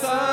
[0.00, 0.29] さい。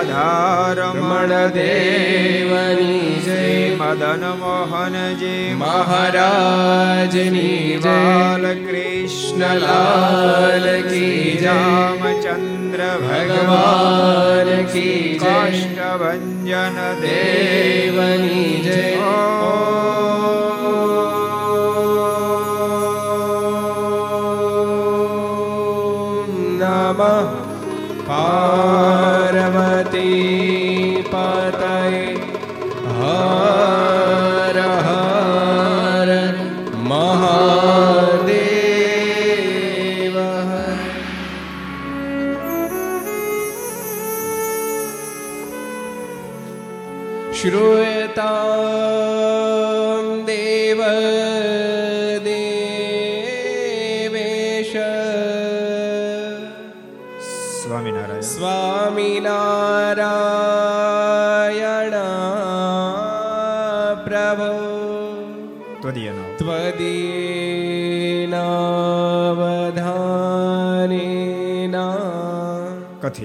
[0.00, 7.40] રાધા રમણ દેવની શ્રી મદન મોહનજી મહારાજની
[7.78, 9.58] બાલ કૃષ્ણલાલ
[10.86, 18.89] કી રામચંદ્ર ભગવાન કી કાષ્ટભન દેવની જય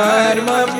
[0.02, 0.71] કર્મ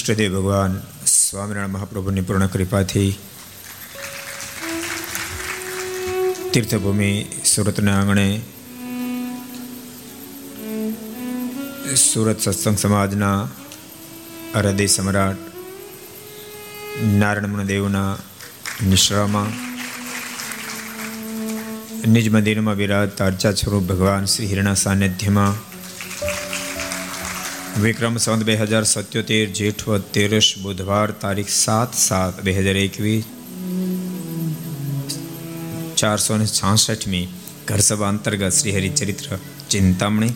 [0.09, 0.75] ઈષ્ટદેવ ભગવાન
[1.07, 3.11] સ્વામિનારાયણ મહાપ્રભુની પૂર્ણ કૃપાથી
[6.53, 7.11] તીર્થભૂમિ
[7.45, 8.27] સુરતના આંગણે
[12.05, 13.39] સુરત સત્સંગ સમાજના
[14.57, 15.43] હૃદય સમ્રાટ
[17.15, 18.13] નારાયણ દેવના
[18.85, 19.51] નિશ્રામાં
[22.09, 25.68] નિજ મંદિરમાં વિરાજતા અર્ચા સ્વરૂપ ભગવાન શ્રી હિરણા સાનિધ્યમાં
[27.78, 33.26] વિક્રમ સંત બે હજાર સત્યોતેર જેઠ તેરસ બુધવાર તારીખ સાત સાત બે હજાર એકવીસ
[35.96, 37.26] ચારસો ને છાસઠમી
[37.68, 39.28] ઘર સભા અંતર્ગત Shri Haricharitra
[39.70, 40.34] Chintamani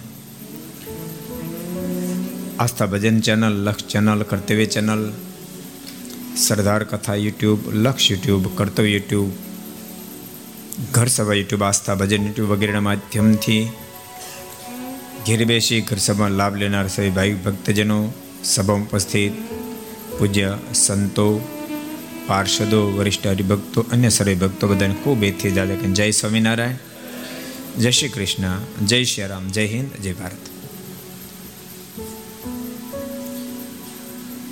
[2.58, 5.03] Aastha Bhajan channel Laksh channel Kartavya channel
[6.39, 9.32] Sardar Katha YouTube Laksh YouTube કર્તવ્ય યુટ્યુબ
[10.89, 13.63] ઘર સભા યુટ્યુબ આસ્થા ભજન યુટ્યુબ વગેરેના માધ્યમથી
[15.26, 18.12] ઘેર બેસી ઘર સભામાં લાભ લેનાર સભી ભાઈ ભક્તજનો
[18.45, 19.33] સભામાં ઉપસ્થિત,
[20.19, 21.41] પૂજ્ય સંતો,
[22.26, 26.75] પાર્ષદો, વરિષ્ઠ હરિભક્તો અન્ય સર્વે ભક્તો બધાને ખૂબ એથી જાદે કે જય સ્વામિનારાયણ,
[27.79, 30.43] જય શ્રી કૃષ્ણ, જય શ્રી રામ, જય હિન્દ, જય ભારત.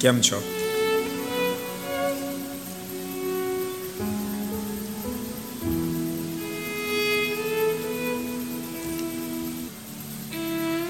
[0.00, 0.60] કેમ છો?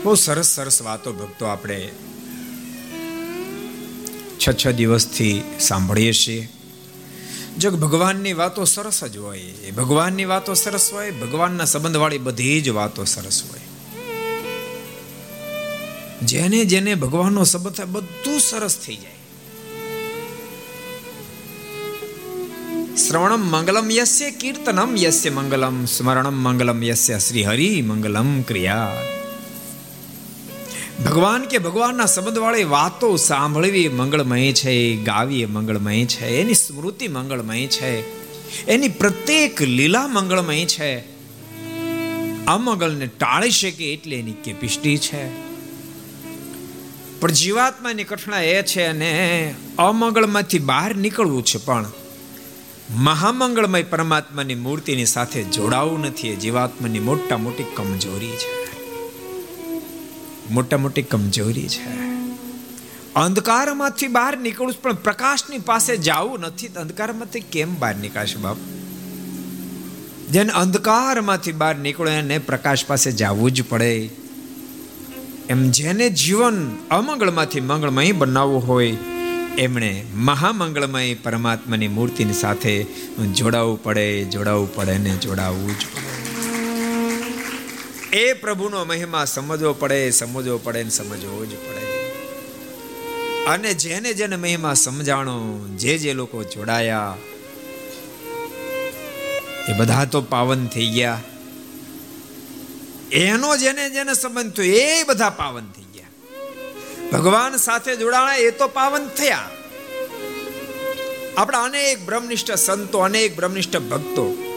[0.04, 1.90] બહુ સરસ સરસ વાતો ભક્તો આપણે
[4.38, 6.48] છ છ દિવસથી સાંભળીએ છીએ.
[7.58, 9.40] જો ભગવાનની વાતો સરસ જ હોય
[9.76, 13.60] ભગવાનની વાતો સરસ હોય, ભગવાનના સંબંધવાળી બધી જ વાતો સરસ હોય.
[16.22, 19.12] જેને જેને ભગવાનનો સંબંધ થાય, બધું સરસ થઈ જાય.
[22.96, 28.92] શ્રવણમ મંગલમ યસ્ય, કીર્તનમ યસ્ય મંગલમ, સ્મરણમ મંગલમ યસ્ય શ્રી હરિ મંગલમ ક્રિયા.
[31.04, 38.20] ભગવાન કે ભગવાનના સંબંધવાળી વાતો સાંભળવી મંગળમય છે, ગાવી મંગળમય છે, એની સ્મૃતિ મંગળમય છે,
[38.66, 40.98] એની પ્રત્યેક લીલા મંગળમય છે.
[42.46, 45.50] અમંગળને ટાળી શકે એટલે એની કેપિસ્ટી છે.
[47.20, 51.86] પણ જીવાત્માની કઠણા એ છે અને અમંગળમાંથી બહાર નીકળવું છે પણ
[52.94, 56.28] મહામંગળમય પરમાત્માની મૂર્તિની સાથે જોડાવું નથી.
[56.28, 58.69] એ જીવાત્માની મોટા મોટી કમજોરી છે.
[60.50, 61.88] મોટા મોટી કમજોરી છે.
[63.16, 66.66] અંધકારમાંથી બહાર નીકળું પણ પ્રકાશની પાસે જવું નથી.
[66.66, 68.56] અંધકારમાંથી કેમ બહાર નીકળશે બાપ?
[70.30, 74.10] જેને અંધકારમાંથી બહાર નીકળો, એને પ્રકાશ પાસે જવું જ પડે.
[75.48, 76.58] એમ જેને જીવન
[76.90, 78.96] અમંગળમાંથી મંગળમય બનાવવું હોય,
[79.58, 82.82] એમણે મહામંગળમય પરમાત્માની મૂર્તિની સાથે
[83.36, 86.09] જોડાવવું પડે જોડાવવું પડે ને જોડાવવું જ પડે.
[88.12, 91.80] એ પ્રભુનો મહિમા સમજવો પડે સમજવો પડે ને સમજવો જ પડે.
[93.44, 97.16] અને જેને જેને મહિમા સમજાણો, જે જે લોકો જોડાયા,
[99.68, 101.20] એ બધા તો પાવન થઈ ગયા.
[103.12, 106.06] એનો જેને જેને સંબંધ થયો, એ બધા પાવન થઈ ગયા.
[107.12, 109.50] ભગવાન સાથે જોડાણા, એ તો પાવન થયા.
[111.36, 114.49] આપણા અનેક બ્રહ્મનિષ્ઠ સંતો, અનેક બ્રહ્મનિષ્ઠ ભક્તો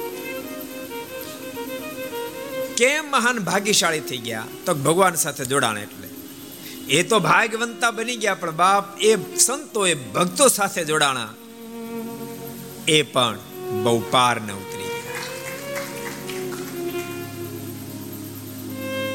[2.77, 4.47] કેમ મહાન ભાગ્યશાળી થઈ ગયા?
[4.65, 6.09] તો ભગવાન સાથે જોડાણ એટલે.
[6.87, 11.33] એ તો ભાગ્યવંતા બની ગયા, પણ બાપ, એ સંતો, એ ભક્તો સાથે જોડાણા.
[12.87, 13.37] એ પણ
[13.83, 14.83] બહુ પાર ન ઉતરી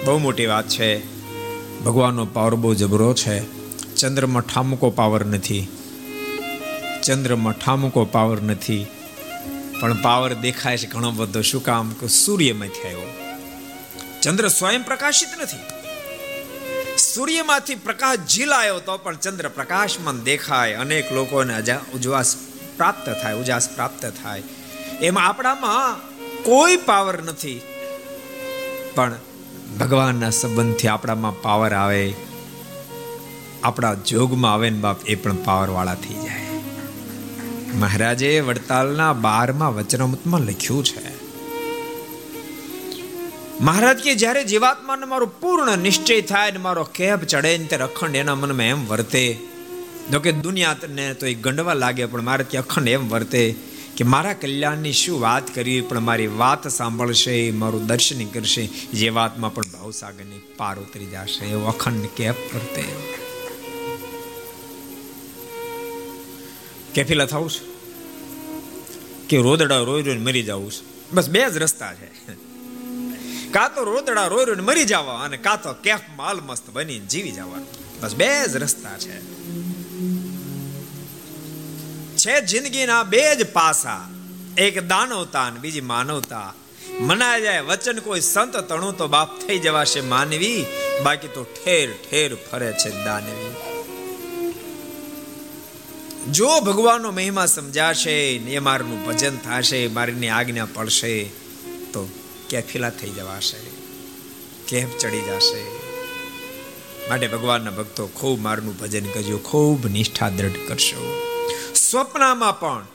[0.05, 1.19] બહુ મોટી વાત છે.
[1.85, 3.59] ભગવાનનો પાવર બહુ જબરો છે.
[3.95, 5.69] ચંદ્રમાં ઠામકો પાવર નથી.
[7.03, 8.87] ચંદ્રમાં ઠામકો પાવર નથી.
[9.81, 11.41] પણ પાવર દેખાય છે ઘણો બધો.
[11.41, 11.91] શું કામ?
[11.91, 13.18] કે સૂર્યમાંથી આવ્યો.
[14.23, 15.57] ચંદ્ર સ્વયં પ્રકાશિત નથી.
[16.97, 20.75] સૂર્યમાંથી પ્રકાશ ઝીલાયો તો પણ ચંદ્ર પ્રકાશમાં દેખાય.
[20.75, 21.63] અનેક લોકોને
[21.95, 22.37] ઉજવાસ
[22.77, 24.43] પ્રાપ્ત થાય, ઉજાસ પ્રાપ્ત થાય.
[25.01, 26.01] એમાં આપણામાં
[26.43, 27.61] કોઈ પાવર નથી.
[28.95, 29.15] પણ
[29.81, 32.15] ભગવાનના સંબંધથી આપણામાં પાવર આવે.
[33.65, 36.49] આપણા જોગમાં આવે ને બાપ, એ પણ પાવર વાળા થઈ જાય.
[37.75, 41.08] મહારાજે વડતાલના બારમાં વચનામૃતમાં લખ્યું છે
[43.61, 48.17] મહારાજ કે જ્યારે જીવાત્માને મારો પૂર્ણ નિશ્ચય થાય ને મારો કેબ ચડે ને ત્યારે અખંડ
[48.17, 49.39] એના મનમાં એમ વર્તે.
[50.13, 53.55] જો કે દુનિયાને તો એ ગંડવા લાગે, પણ મારે ત્યાં અખંડ એમ વર્તે
[53.97, 59.55] કે મારા કલ્યાણની શું વાત કરવી પણ મારી વાત સાંભળશે, મારું દર્શન કરશે જે વાતમાં
[59.55, 62.85] પણ ભાવસાગરની પાર ઉતરી જશે, એવો અખંડ કેપ વર્તે.
[66.95, 67.65] કેફીલા થવું છે?
[69.29, 71.11] કે રોદડા રોઈ રોઈ મરી જવું છે?
[71.13, 72.48] બસ બે જ રસ્તા છે.
[73.51, 77.31] કાં તો રોદડા રોઈ રોઈને મરી જવા અને કાં તો કેફ માલ મસ્ત બની જીવી
[77.31, 77.67] જવાનું.
[78.01, 79.21] બસ બે જ રસ્તા છે.
[82.17, 84.09] છે જિંદગીના બે જ પાસા.
[84.59, 86.55] એક દાનવતા અને બીજી માનવતા.
[87.01, 90.67] મનાય જાય વચન કોઈ સંત તણું તો બાપ થઈ જવાશે માનવી.
[91.03, 93.55] બાકી તો ઠેર ઠેર ફરે છે દાનવી.
[96.33, 101.25] જો ભગવાનનો મહિમા સમજાશે એ મારનું ભજન થશે, મારીની આજ્ઞા પડશે,
[101.93, 102.09] તો
[102.49, 103.71] કેફીલા થઈ જવાશે
[104.69, 105.89] કેફ ચડી જશે.
[107.09, 111.23] માટે ભગવાનના ભક્તો ખૂબ મારનું ભજન કરજો, ખૂબ નિષ્ઠા દ્રઢ કરશો.
[111.75, 112.87] સ્વપ્નમાં પણ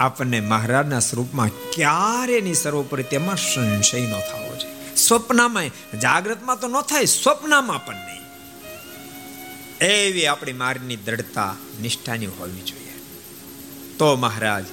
[0.00, 7.04] આપણને મહારાજના સ્વરૂપમાં ક્યારેની સર્વોપરી તેમાં સંશય ન થવો છે સ્વપ્નમાં જાગ્રતમાં તો ન થાય,
[7.04, 8.24] સ્વપ્નમાં પણ નહીં.
[9.84, 12.92] એવી આપણી મારની દ્રઢતા, નિષ્ઠાની હોવી જોઈએ.
[13.98, 14.64] તો મહારાજ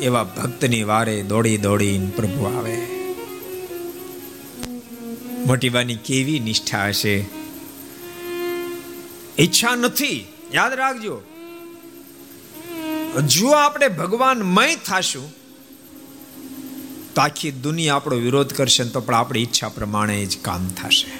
[0.00, 2.97] એવા ભક્તની વારે દોડી દોડીને પ્રભુ આવે.
[5.48, 7.26] મોટીબાની કેવી નિષ્ઠા હશે?
[9.38, 10.26] ઈચ્છા નથી.
[10.52, 11.22] યાદ રાખજો.
[13.26, 15.32] જો આપણે ભગવાન મય થાશું,
[17.14, 21.12] તો આખી દુનિયા આપણો વિરોધ કરશે તો પણ આપણી ઈચ્છા પ્રમાણે જ કામ થશે.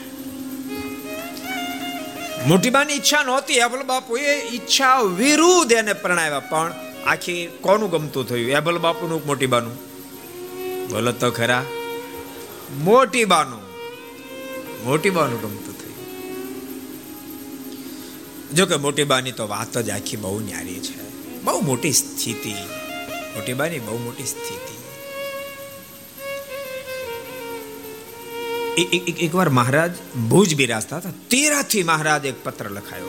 [2.47, 3.54] મોટીબાની ઈચ્છા નહોતી.
[3.54, 6.73] એબલ બાપુએ ઈચ્છા વિરુદ્ધ એને પ્રણાવ્યા પણ
[7.06, 8.50] આખી કોનું ગમતું થયું?
[8.50, 9.75] એબલ બાપુનું મોટીબાનું?
[10.88, 11.64] બોલો તો ખરા.
[12.78, 13.67] મોટીબાનું.
[14.85, 15.88] મોટીબાનું ગમતું થયું
[18.54, 21.08] જો કે મોટીબાની તો વાત જ આખી બહુ ન્યારી છે.
[21.42, 22.52] બહુ મોટી સ્થિતિ.
[23.35, 24.78] મોટીબાની બહુ મોટી સ્થિતિ.
[29.11, 29.90] એકવાર મહારાજ
[30.28, 31.11] ભુજ બિરાજતા હતા.
[31.11, 33.06] તેરાથી મહારાજ એક પત્ર લખાયો.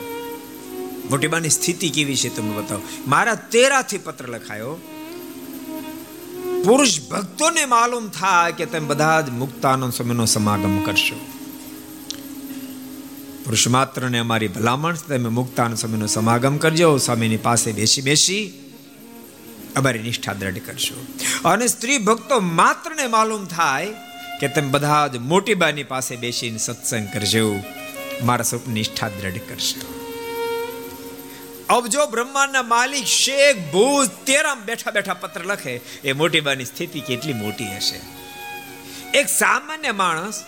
[1.10, 2.82] મોટીબાની સ્થિતિ કેવી છે તમે બતાવો.
[3.06, 4.80] મારા તેરાથી પત્ર લખાયો.
[6.64, 11.29] પુરુષ ભક્તોને માલુમ થાય કે તમે બધા જ મુક્તાનંદ સ્વામીનો સમાગમ કરશો.
[13.44, 16.98] પુરુષ માત્રને અમારી ભલામણ તમે મુક્તાન સ્વામીનો સમાગમ કરજો.
[16.98, 18.52] સ્વામીની પાસે બેસી બેસી
[19.76, 21.06] અમારી નિષ્ઠા દ્રઢ કરશો.
[21.48, 23.86] અને સ્ત્રી ભક્તો માત્રને માલુમ થાય
[24.40, 27.60] કે તમે બધા જ મોટીબાની પાસે બેસીને સત્સંગ કરજો.
[28.22, 29.96] મારા સ્વરૂપ નિષ્ઠા દ્રઢ કરશો.
[31.68, 37.32] અવજો બ્રહ્માંડના માલિક શેખ ભૂજ તેરામ બેઠા બેઠા પત્ર લખે, એ મોટી બાની સ્થિતિ કેટલી
[37.32, 38.00] મોટી હશે?
[39.18, 40.44] એક સામાન્ય માણસ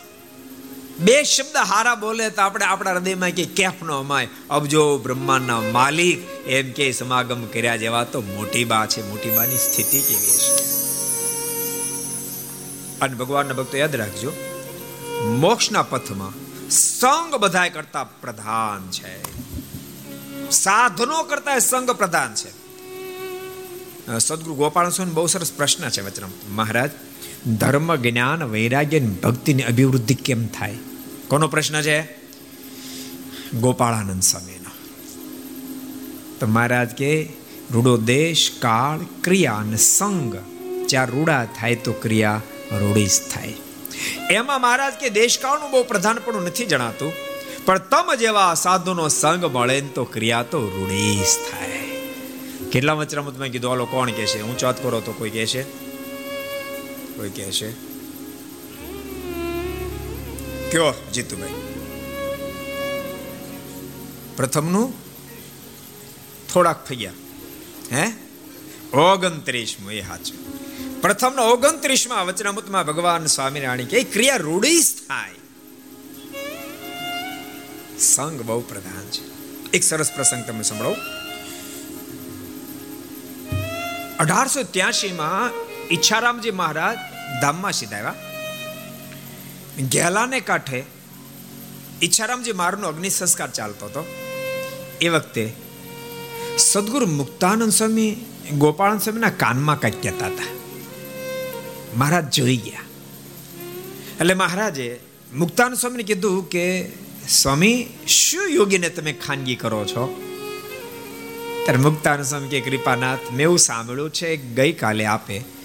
[0.98, 6.46] બે શબ્દ હારા બોલે તો આપણે આપણા હૃદયમાં કે કેફ નો અમાય અબજો બ્રહ્માંડના માલિક
[6.46, 10.72] એમ કે સમાગમ કર્યા જેવા તો મોટી બા છે, મોટી બાની સ્થિતિ કેવી છે
[13.00, 14.32] અને ભગવાનના ભક્તો યાદ રાખજો,
[15.40, 16.32] મોક્ષના પથમાં
[16.70, 19.22] સંગ બધાય કરતા પ્રધાન છે.
[20.50, 22.62] સાધનો કરતા સંગ પ્રધાન છે.
[24.18, 26.90] સદગુરુ ગોપાલ સ્વામી બહુ સરસ પ્રશ્ન છે વચરામ મહારાજ
[27.46, 30.78] ધર્મ, જ્ઞાન, વૈરાગ્ય ભક્તિની અભિવૃદ્ધિ કેમ થાય?
[31.28, 32.02] કોનો પ્રશ્ન છે?
[33.60, 34.70] ગોપાળાનંદ સ્વામીનો.
[36.40, 37.28] તો મહારાજ કે,
[37.70, 40.36] રૂડો દેશ, કાળ, ક્રિયા અને સંગ.
[40.86, 43.54] ચાર રૂડા થાય તો ક્રિયા રૂડી થાય.
[44.30, 47.12] એમાં મહારાજ કે દેશકાળનું બહુ પ્રધાનપણું નથી જણાતું.
[47.64, 51.70] પણ તમ જેવા સાધુનો સંગ મળે તો ક્રિયા તો રૂડીસ થાય.
[52.70, 53.72] કેટલા વચરામતમાં કીધું?
[53.72, 54.40] આલો કોણ કે છે?
[54.40, 55.91] હું ચોથ કરો તો કોઈ કહે છે?
[57.22, 57.68] કોઈ કહે છે
[60.70, 61.60] કયો જીતુભાઈ
[64.36, 64.88] પ્રથમનું
[66.48, 67.18] થોડાક ફગ્યા
[67.92, 68.04] હે
[69.02, 70.38] ઓગણત્રીસમું એ સાચું
[71.02, 75.40] પ્રથમના ઓગણત્રીસમાં વચનામૃતમાં ભગવાન સ્વામિનારાયણ કે ક્રિયા રૂઢી થાય
[78.08, 79.22] સંગ બહુ પ્રધાન છે
[79.72, 80.94] એક સરસ પ્રસંગ તમે સંભળો
[84.18, 88.14] અઢારસો ત્યાસી માં ઈચ્છારામજી મહારાજ ધામમાં સીધાવ્યા.
[89.92, 90.84] ઘેલાને કાંઠે
[92.02, 94.06] ઈચ્છારામજી મારનો અગ્નિ સંસ્કાર ચાલતો હતો.
[95.00, 95.52] એ વખતે
[96.58, 98.16] સદગુરુ મુક્તાનંદ સ્વામી
[98.58, 100.46] ગોપાળન સ્વામીના કાનમાં કંઈક કહેતા હતા.
[101.96, 102.80] મહારાજ જોઈ ગયા.
[104.20, 105.00] એટલે મહારાજે
[105.34, 106.88] મુક્તાનંદ સ્વામીને કીધું કે,
[107.28, 110.22] સ્વામી, શું યોગીને તમે ખાનગી કરો છો?
[111.64, 115.61] ત્યારે મુક્તાનંદ સ્વામી કે, કૃપાનાથ, મેં એવું સાંભળ્યું છે, ગઈકાલે આપે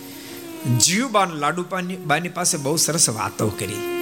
[0.66, 1.66] જીવબાન લાડુ
[2.06, 3.94] બાની પાસે બહુ સરસ વાતો કરી.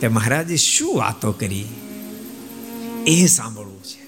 [0.00, 1.66] તે મહારાજે શું વાતો કરી?
[3.06, 4.00] એ સાંભળવું છે.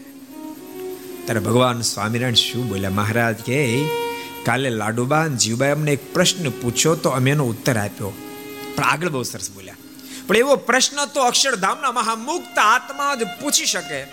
[1.25, 2.91] ત્યારે ભગવાન સ્વામિનારાયણ શું બોલ્યા?
[2.91, 3.85] મહારાજ કે,
[4.45, 8.13] કાલે લાડુબાન જીવબાઈ અમને એક પ્રશ્ન પૂછ્યો તો અમે એનો ઉત્તર આપ્યો.
[8.77, 9.77] પણ આગળ બહુ સરસ બોલ્યા.
[10.27, 14.05] પણ એવો પ્રશ્ન તો અક્ષરધામના મહામુક્ત આત્મા જ પૂછી શકે.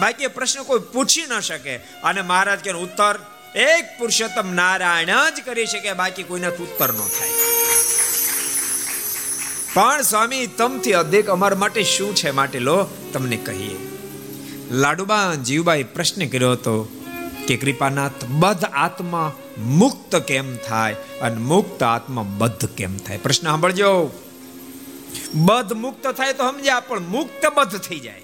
[0.00, 1.76] બાકી પ્રશ્ન કોઈ પૂછી ન શકે.
[1.76, 7.28] અને મહારાજ કે, ઉત્તર એક પુરુષોત્તમ નારાયણ જ કરી શકે, બાકી કોઈના ઉત્તર ન થાય.
[9.74, 13.76] પણ સ્વામી, તમથી અધિક અમારા માટે શું છે માટે લો, તમને કહીએ.
[14.70, 16.82] લાડુબા, જીવબાઈ પ્રશ્ન કર્યો હતો
[17.48, 23.18] કે કૃપાનાથ બધ આત્મા મુક્ત કેમ થાય અને મુક્ત આત્મા બદ્ધ કેમ થાય?
[23.18, 24.10] પ્રશ્ન સાંભળજો.
[25.34, 28.22] બધ મુક્ત થાય તો સમજ્યા, પણ મુક્ત બધ થઈ જાય.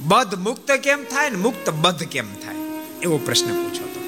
[0.00, 2.56] બધ મુક્ત કેમ થાય ને મુક્ત બધ કેમ થાય?
[3.02, 4.03] એવો પ્રશ્ન પૂછો તો.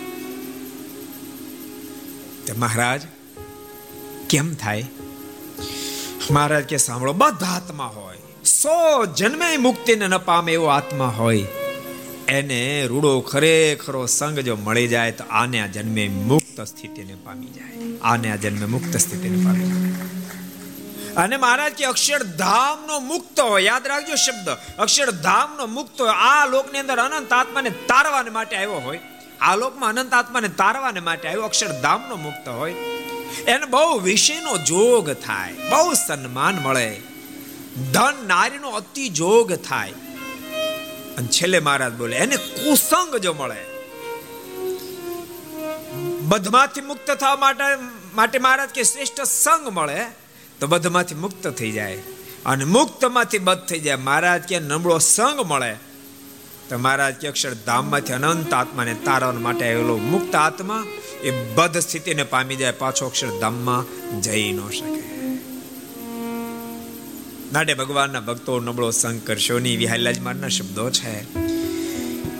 [2.52, 3.00] મહારાજ,
[4.30, 4.85] કેમ થાય?
[6.30, 11.46] મહારાજ કે, સાંભળો, બધા આત્મા હોય, સો જન્મે મુક્તિને ન પામે એવો આત્મા હોય.
[12.28, 17.98] એને રૂડો ખરેખરો સંગ જો મળી જાય તો આને આ જન્મે મુક્ત સ્થિતિને પામી જાય.
[18.02, 19.92] આને આ જન્મે મુક્ત સ્થિતિને પામી જાય.
[21.16, 23.62] અને મહારાજ કે અક્ષરધામ નો મુક્ત હોય.
[23.62, 24.48] યાદ રાખજો શબ્દ.
[24.78, 26.11] અક્ષરધામ નો મુક્ત હોય.
[26.11, 29.00] આ લોકની અંદર અનંત આત્માને તારવાને માટે આવ્યો હોય.
[29.40, 31.42] આ લોકમાં અનંત આત્માને તારવાને માટે આવ્યો.
[31.42, 32.72] અક્ષરધામનો મુક્ત હોય.
[33.46, 35.53] એને બહુ વિષયનો જોગ થાય.
[35.53, 37.03] બહુ સન્માન મળે.
[37.92, 39.92] ધન નારીનો અતિ જોગ થાય.
[41.16, 43.64] અને છેલ્લે મહારાજ બોલે, એને કુસંગ જો મળે.
[46.20, 47.64] બધમાંથી મુક્ત થવા માટે
[48.14, 50.07] માટે મહારાજ કે શ્રેષ્ઠ સંગ મળે,
[50.61, 52.03] તો બધમાંથી મુક્ત થઈ જાય.
[52.46, 53.96] અને મુક્તમાંથી બધ થઈ જાય.
[53.96, 55.77] મહારાજ કે નબળો સંગ મળે.
[56.68, 60.85] તો મહારાજ કે અક્ષરધામમાંથી અનંત આત્માને તારવા માટે આવેલો મુક્ત આત્મા
[61.22, 65.07] એ બધ સ્થિતિને પામી જાય, પાછો અક્ષરધામમાં જઈ ન શકે.
[67.52, 71.26] નાડે ભગવાનના ભક્તો નબળો સંગ કરશો ની વિહાલાજ મારના શબ્દો છે.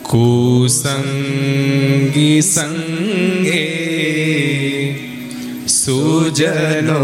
[0.01, 3.87] કુસંગી સંગે
[5.67, 7.01] સુજનો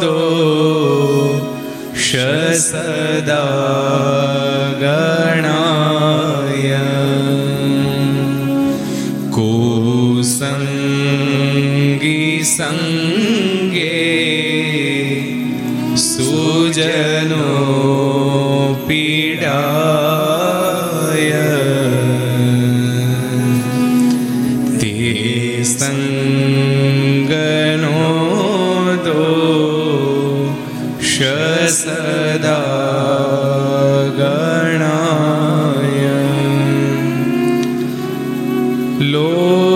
[0.00, 0.14] દો
[2.06, 3.67] સદા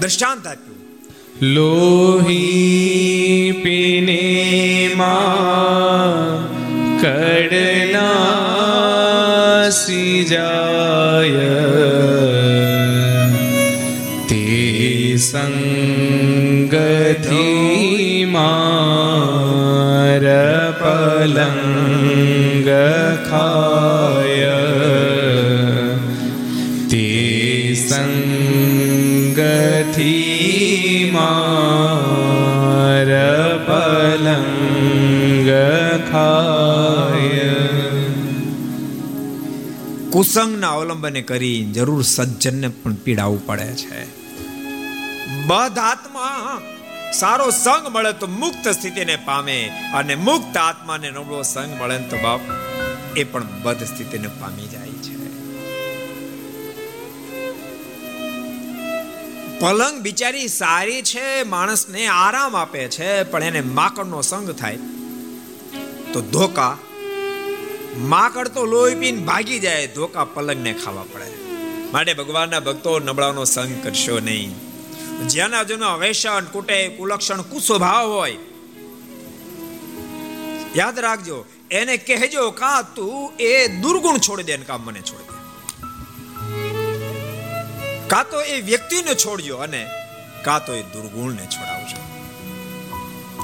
[0.00, 0.78] દ્રષ્ટાંત આપ્યું.
[1.54, 4.24] લોહી પીને
[4.96, 6.14] માં
[7.02, 8.10] કડના
[9.78, 11.54] સી જાય
[14.28, 14.42] તે
[15.28, 16.66] સંગથી
[18.34, 20.24] માર
[20.82, 22.68] પલંગ
[23.30, 23.99] ખાય
[36.12, 37.50] ખાય
[40.12, 44.04] કુસંગના અવલંબને કરી જરૂર સજ્જનને પણ પીડાવું પડે છે.
[45.46, 46.60] બધ આત્મા
[47.12, 52.40] સારો સંગ મળે તો મુક્ત સ્થિતિને પામે અને મુક્ત આત્માને નબળો સંગ મળે તો બાપ
[53.16, 55.16] એ પણ બધ સ્થિતિને પામી જાય છે.
[59.60, 64.78] પલંગ બિચારી સારી છે, માણસને આરામ આપે છે, પણ એને માકડનો સંગ થાય.
[66.12, 66.78] તો ધોકા.
[67.96, 71.30] માકડ તો લોહી પીને ભાગી જાય, ધોકા પલંગને ખાવા પડે.
[71.92, 74.52] માટે ભગવાનના ભક્તો નબળાનો સંગ કરશો નહીં.
[75.26, 78.36] જેના જેનો વેસન કુટે, કુલક્ષણ કુસ્વભાવ હોય,
[80.74, 85.38] યાદ રાખજો, એને કહેજો કા તું એ દુર્ગુણ છોડી દે કા મને છોડી દે.
[88.08, 89.86] કા તો એ વ્યક્તિને છોડજો અને
[90.44, 92.09] કા તો એ દુર્ગુણને છોડાવજો.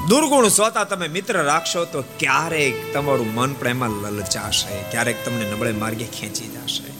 [0.07, 5.71] દુર્ગુણ સ્વતા તમે મિત્ર રાખશો તો ક્યારેક તમારું મન પણ એમાં લલચાશે, ક્યારેક તમને નબળે
[5.71, 6.91] માર્ગે ખેંચી જશે.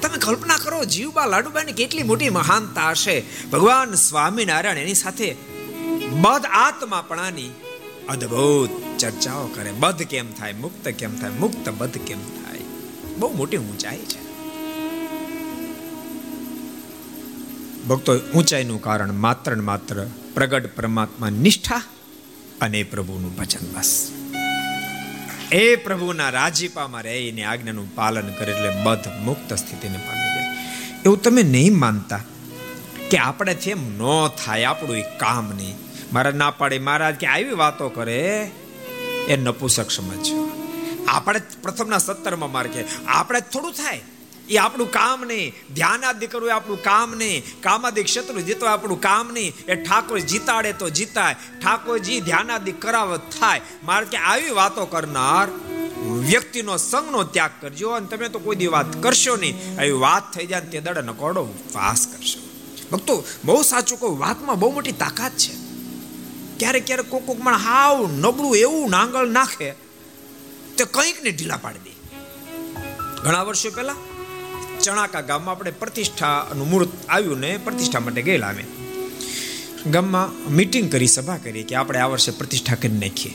[0.00, 3.22] તમે કલ્પના કરો, જીવબા લાડુબાની કેટલી મોટી મહાનતા હશે.
[3.52, 5.36] ભગવાન સ્વામિનારાયણ એની સાથે
[6.20, 7.50] બધ આત્માપણાની
[8.08, 9.72] અદ્ભુત ચર્ચાઓ કરે.
[9.72, 12.58] બધ કેમ થાય, મુક્ત કેમ થાય, મુક્ત બધ કેમ થાય?
[13.16, 14.31] બહુ મોટી ઊંચાઈ છે.
[17.88, 21.82] ભક્તો, ઊંચાઈનું કારણ માત્ર ને માત્ર પ્રગટ પરમાત્મા નિષ્ઠા
[22.60, 24.12] અને પ્રભુનું ભજન બસ.
[25.52, 30.56] એ પ્રભુના રાજીપામાં રહે એની આજ્ઞાનું પાલન કરે એટલે બધ મુક્ત સ્થિતિને પામી જાય.
[31.04, 32.20] એવું તમે નહીં માનતા
[33.10, 34.00] કે આપણે એમ ન
[34.44, 35.76] થાય, આપણું એ કામ નહીં.
[36.12, 38.50] મારા ના પાડે મહારાજ કે આવી વાતો કરે,
[39.28, 40.50] એ નપુસક સમજજો.
[41.08, 44.00] આપણે પ્રથમના સત્તરમાં માર્ગે આપણે થોડું થાય.
[44.52, 45.54] એ આપણું કામ નહીં.
[45.74, 47.60] ધ્યાનાદિ કરવું એ આપણું કામ નહીં.
[47.60, 49.54] કામાદિક શત્રુ જીતવા આપણું કામ નહીં.
[49.68, 51.34] એ ઠાકોર જીતાડે તો જીતાય.
[51.34, 53.60] ઠાકોરજી ધ્યાનાદિ કરાવ થાય.
[53.84, 55.48] મારે કે આવી વાતો કરનાર
[56.02, 59.80] વ્યક્તિનો સંગનો ત્યાગ કરજો અને તમે તો કોઈ દી વાત કરશો નહીં.
[59.80, 61.42] આવી વાત થઈ જાય તે દડે નકોડો
[61.74, 62.40] વાસ કરશો.
[62.92, 65.52] ભક્તો, બહુ સાચું કહું, વાતમાં બહુ મોટી તાકાત છે.
[66.58, 69.70] ક્યારેક ક્યારેક કોક કોક પણ હાવ નબળું એવું નાંગળ નાખે,
[70.76, 71.92] તે કંઈક ને ઢીલા પાડી દે.
[73.24, 73.94] ઘણા વર્ષો પહેલા
[74.82, 78.64] ચણાકા ગામમાં આપણે પ્રતિષ્ઠાનું મુહૂર્ત આવ્યું ને પ્રતિષ્ઠા માટે ગયેલા અમે.
[79.86, 83.34] ગામમાં મીટિંગ કરી, સભા કરી કે આપણે આ વર્ષે પ્રતિષ્ઠા કરી નાખીએ.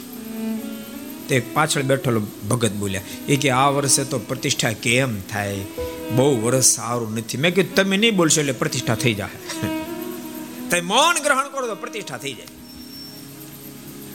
[1.29, 5.59] તે પાછળ બેઠેલો ભગત બોલ્યા, એ કે આ વર્ષે તો પ્રતિષ્ઠા કેમ થાય?
[6.11, 7.37] બહુ વર્ષ સારું નથી.
[7.37, 9.29] મેં કીધું, તમે નહીં બોલશો એટલે પ્રતિષ્ઠા થઈ જાય
[10.69, 12.47] તમે મૌન ગ્રહણ કરો તો પ્રતિષ્ઠા થઈ જાય.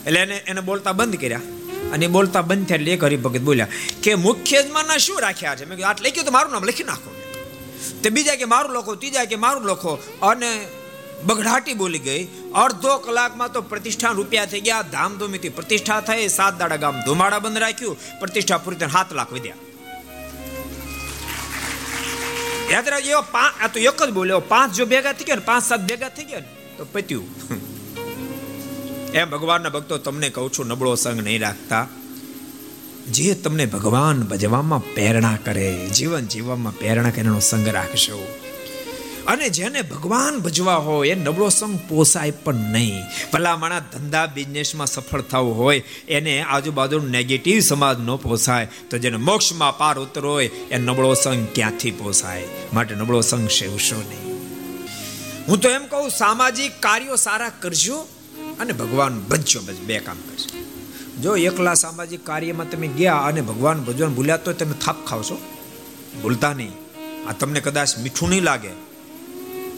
[0.07, 1.41] એટલે એને એને બોલતા બંધ કર્યા.
[1.93, 3.67] અને બોલતા બંધ થયા એટલે એક હરિભગત બોલ્યા,
[4.03, 5.65] કે મુખ્ય યજમાનના શું રાખ્યા છે?
[5.65, 7.22] મેં આટ લખ્યું તો મારું નામ લખી નાખો.
[8.03, 9.99] તે બીજા કે મારું લખો, ત્રીજા કે મારું લખો.
[10.23, 10.69] અને
[11.25, 12.25] બગડાટી બોલી ગઈ.
[12.55, 14.83] અડધો કલાકમાં તો પ્રતિષ્ઠા રૂપિયા થઈ ગયા.
[14.83, 16.29] ધામધૂમીથી પ્રતિષ્ઠા થઈ.
[16.29, 18.21] સાત દાડા ગામ ધુમાડા બંધ રાખ્યું.
[18.21, 19.55] પ્રતિષ્ઠા પૂરી સાત લાખ વધ્યા.
[22.71, 25.43] યાદ રાખજો, એવો પાંચ આ તો એક જ બોલ્યો પાંચ જો ભેગા થઈ ગયા ને,
[25.45, 27.27] પાંચ સાત ભેગા થઈ ગયા ને, તો પત્યું.
[29.13, 31.89] એમ ભગવાનના ભક્તો, તમને કહું છું, નબળો સંગ નહીં રાખતા.
[33.11, 38.39] જે તમને ભગવાન ભજવામાં પ્રેરણા કરે, જીવન જીવવામાં પ્રેરણા કરે, એનો સંગ રાખશો.
[39.27, 43.03] અને જેને ભગવાન ભજવા હોય, એ નબળો સંગ પોસાય પણ નહીં.
[43.33, 49.79] ભલામણા ધંધા બિઝનેસમાં સફળ થવું હોય, એને આજુબાજુ નેગેટિવ સમાજ ન પોસાય, તો જેને મોક્ષમાં
[49.79, 52.45] પાર ઉતરો હોય એ નબળો સંગ ક્યાંથી પોસાય?
[52.73, 54.33] માટે નબળો સંગ સેવશો નહીં.
[55.49, 57.97] હું તો એમ કહું, સામાજિક કાર્યો સારા કરજો
[58.61, 60.72] અને ભગવાન ભજજો બે કામ કરજો.
[61.21, 65.37] જો એકલા સામાજિક કાર્યમાં તમે ગયા અને ભગવાન ભજવાન ભૂલ્યા તો તમે થાપ ખાવશો?
[66.23, 66.73] ભૂલતા નહીં.
[67.29, 68.73] આ તમને કદાચ મીઠું નહીં લાગે,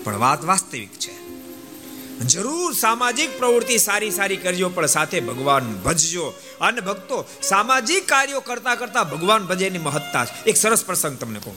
[0.04, 1.14] પણ વાત વાસ્તવિક છે.
[2.24, 6.34] જરૂર સામાજિક પ્રવૃત્તિ સારી સારી કરજો પણ સાથે ભગવાન ભજજો.
[6.60, 10.44] અને ભક્તો, સામાજિક કાર્યો કરતા કરતા ભગવાન ભજેની મહત્તા છે.
[10.44, 11.56] એક સરસ પ્રસંગ તમને કહું.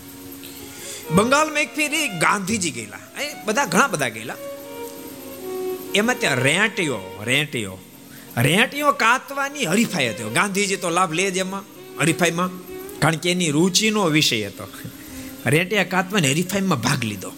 [1.15, 3.21] બંગાળમાં એક ફેરી ગાંધીજી ગયેલા.
[3.21, 4.35] એ બધા ઘણા બધા ગયેલા.
[5.95, 7.77] એમાં ત્યાં રેંટીઓ રેંટીઓ
[8.41, 10.23] રેંટીઓ કાતવાની હરીફાઈ હતી.
[10.23, 11.63] ગાંધીજી તો લાભ લે જ એમાં,
[11.99, 12.49] હરીફાઈમાં.
[12.99, 14.67] કારણ કે એની રુચિનો વિષય હતો.
[15.45, 17.29] રેંટિયા કાતવાની હરીફાઈમાં ભાગ લીધો.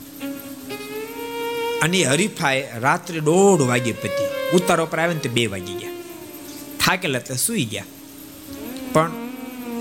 [1.81, 4.55] અને હરીફાઈ રાત્રે દોઢ વાગે પતી.
[4.55, 5.89] ઉતારો પર આવે ને તો બે વાગી ગયા.
[6.79, 7.83] થાકેલા એટલે સુઈ ગયા.
[8.93, 9.11] પણ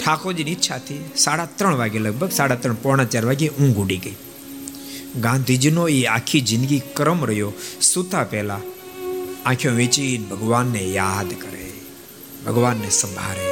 [0.04, 4.14] ઠાકોરજીની ઈચ્છાથી સાડા ત્રણ વાગે લગભગ, સાડા ત્રણ, પોણા ચાર વાગે ઊંઘ ઉડી ગઈ.
[5.20, 7.52] ગાંધીજીનો એ આખી જિંદગી ક્રમ રહ્યો.
[7.83, 8.61] સૂતા પહેલા
[9.44, 11.70] આંખો વેચીને ભગવાનને યાદ કરે,
[12.46, 13.48] ભગવાનને સંભાળે,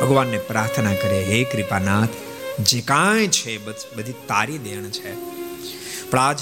[0.00, 2.14] ભગવાનને પ્રાર્થના કરે, હે કૃપાનાથ,
[2.60, 3.52] જે કાંઈ છે
[3.96, 5.12] બધી તારી દેણ છે.
[6.10, 6.40] પણ આજ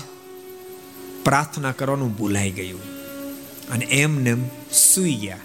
[1.24, 2.82] પ્રાર્થના કરવાનું ભૂલાઈ ગયું
[3.68, 4.32] અને એમને
[4.72, 5.40] સુઈ ગયા.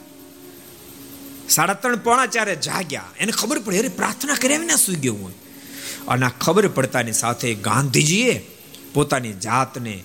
[1.49, 3.03] સાડા ત્રણ પોણા ચારે જાગ્યા.
[3.19, 5.33] એને ખબર પડી, અરે પ્રાર્થના કરી વિના સૂઈ ગયો હું
[6.07, 8.35] અને આ ખબર પડતાની સાથે ગાંધીજીએ
[8.93, 9.95] પોતાની જાતને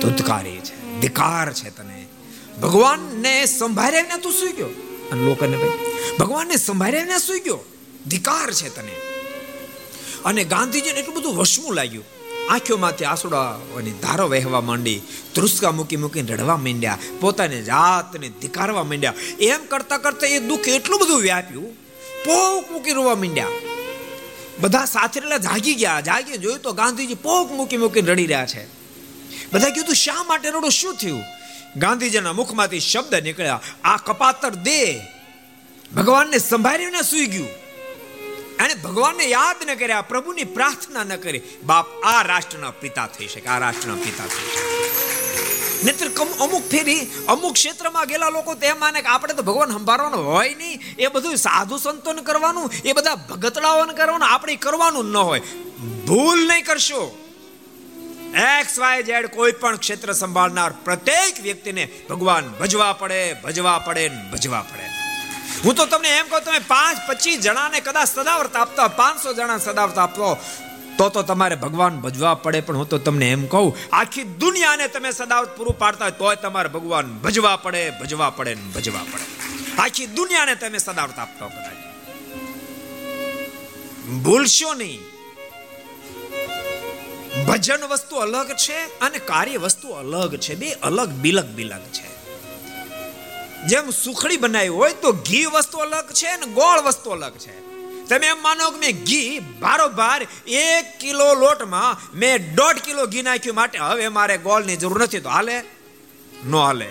[0.00, 1.89] ધુતકારી છે, ધિકાર છે તને.
[2.62, 4.66] ભગવાનને સંભાળ્યા તું સૂઈ ગયો.
[5.12, 5.56] અને લોકોને
[6.18, 7.58] ભગવાનને સંભાળ્યા સુઈ ગયો.
[8.06, 8.92] ધિકાર છે તને.
[10.24, 12.04] અને ગાંધીજીને એટલું બધું વશમું લાગ્યું.
[12.50, 15.00] આંખોમાંથી આંસુડાની ધારો વહેવા માંડી,
[15.34, 19.14] ધ્રુસકા મૂકી મૂકીને રડવા માંડ્યા, પોતાની જાતને ધિકારવા માંડ્યા.
[19.40, 21.74] એમ કરતા કરતા એ દુઃખ એટલું બધું વ્યાપ્યું.
[22.24, 23.46] પોક મૂકી રોવા માંડ્યા.
[24.60, 26.00] બધા સાથેલા જાગી ગયા.
[26.00, 28.66] જાગી જોયું તો ગાંધીજી પોક મૂકી મૂકીને રડી રહ્યા છે.
[29.52, 30.68] બધા કીધું, શા માટે રડો?
[30.68, 31.22] શું થયું?
[31.76, 33.60] ગાંધીજીના મુખમાંથી શબ્દ નીકળ્યા.
[33.84, 35.00] આ કપાતર દે
[35.96, 37.48] ભગવાનને સંભાળીને સુઈ ગયું.
[38.56, 41.42] અને ભગવાનને યાદ ન કર્યા, પ્રભુની પ્રાર્થના ન કરી.
[41.62, 44.80] બાપ આ રાષ્ટ્રના પિતા થઈ શકે, આ રાષ્ટ્રના પિતા થઈ શકે.
[45.84, 50.54] નહીતર અમુક ફેરી, અમુક ક્ષેત્રમાં ગયેલા લોકો તે માને કે આપણે તો ભગવાન સંભાળવાનું હોય
[50.54, 50.80] નહીં.
[50.98, 55.40] એ બધું સાધુ સંતોન કરવાનું, એ બધા ભગતડાઓને કરવાનું, આપણે કરવાનું ન હોય.
[56.06, 57.19] ભૂલ નહીં કરશો.
[58.34, 64.62] એક્સ વાય ઝેડ કોઈ પણ ક્ષેત્ર સંભાળનાર પ્રત્યેક વ્યક્તિને ભગવાન ભજવા પડે ભજવા પડે ભજવા
[64.62, 64.82] પડે.
[65.64, 69.98] હું તો તમને એમ કહું, તમે પાંચ પચીસ જણાને કદાચ સદાવર્ત આપતા, પાંચસો જણા સદાવર્ત
[69.98, 70.38] આપતો
[70.98, 72.60] તો તો તમારે ભગવાન ભજવા પડે.
[72.60, 76.68] પણ હું તો તમને એમ કહું, આખી દુનિયાને તમે સદાવર્ત પૂરું પાડતા હોય, તોય તમારે
[76.68, 79.24] ભગવાન ભજવા પડે ભજવા પડે ભજવા પડે.
[79.78, 81.78] આખી દુનિયાને તમે સદાવર્ત આપતા કદાચ.
[84.22, 85.09] ભૂલશો નહીં.
[87.46, 90.54] ભજન વસ્તુ અલગ છે અને કાર્ય વસ્તુ અલગ છે.
[90.54, 92.08] બે અલગ બિલક બિલક છે.
[93.66, 97.60] જેમ સુખડી બનાવી હોય તો ઘી વસ્તુ અલગ છે ને ગોળ વસ્તુ અલગ છે.
[98.06, 103.56] તમે એમ માનો કે મેં ઘી બારોબાર એક કિલો લોટમાં મેં દોઢ કિલો ઘી નાખ્યું
[103.56, 105.20] માટે હવે મારે ગોળની જરૂર નથી.
[105.20, 105.62] તો હાલે?
[106.46, 106.88] ન હાલે.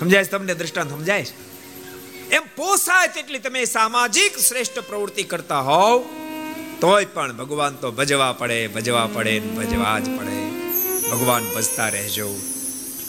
[0.00, 0.90] સમજાય તમને દ્રષ્ટાંત?
[0.90, 1.26] સમજાય
[2.30, 6.25] એમ પોસાય તેટલી તમે સામાજિક શ્રેષ્ઠ પ્રવૃત્તિ કરતા હોવ
[6.80, 10.50] તોય પણ ભગવાન તો ભજવા પડે ભજવા પડે ભજવા જ પડે.
[11.10, 12.28] ભગવાન ભજતા રહેજો.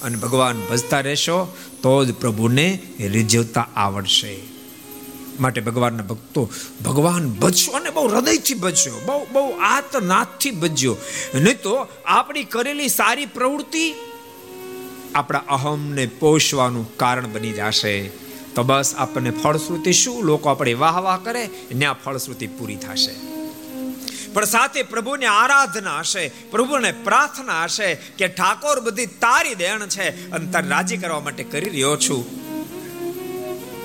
[0.04, 4.40] અને ભગવાન ભજતા રહેશો તો જ પ્રભુને રીઝવતા આવડશે.
[5.40, 6.50] માટે ભગવાનના ભક્તો,
[6.86, 9.02] ભગવાન ભજશો અને બહુ હૃદયથી ભજશો.
[9.06, 10.98] બહુ બહુ આતનાથથી ભજ્યો
[11.34, 13.94] નહીં તો આપણી કરેલી સારી પ્રવૃત્તિ
[15.16, 18.10] આપણા અહમને પોષવાનું કારણ બની જશે.
[18.56, 20.24] તો બસ આપણને ફળશ્રુતિ શું?
[20.24, 23.37] લોકો આપણે વાહ વાહ કરે ત્યાં ફળશ્રુતિ પૂરી થશે.
[24.34, 30.52] પણ સાથે પ્રભુની આરાધના હશે, પ્રભુને પ્રાર્થના હશે કે ઠાકોર બધી તારી દેણ છે અને
[30.52, 32.22] તારે રાજી કરવા માટે કરી રહ્યો છું.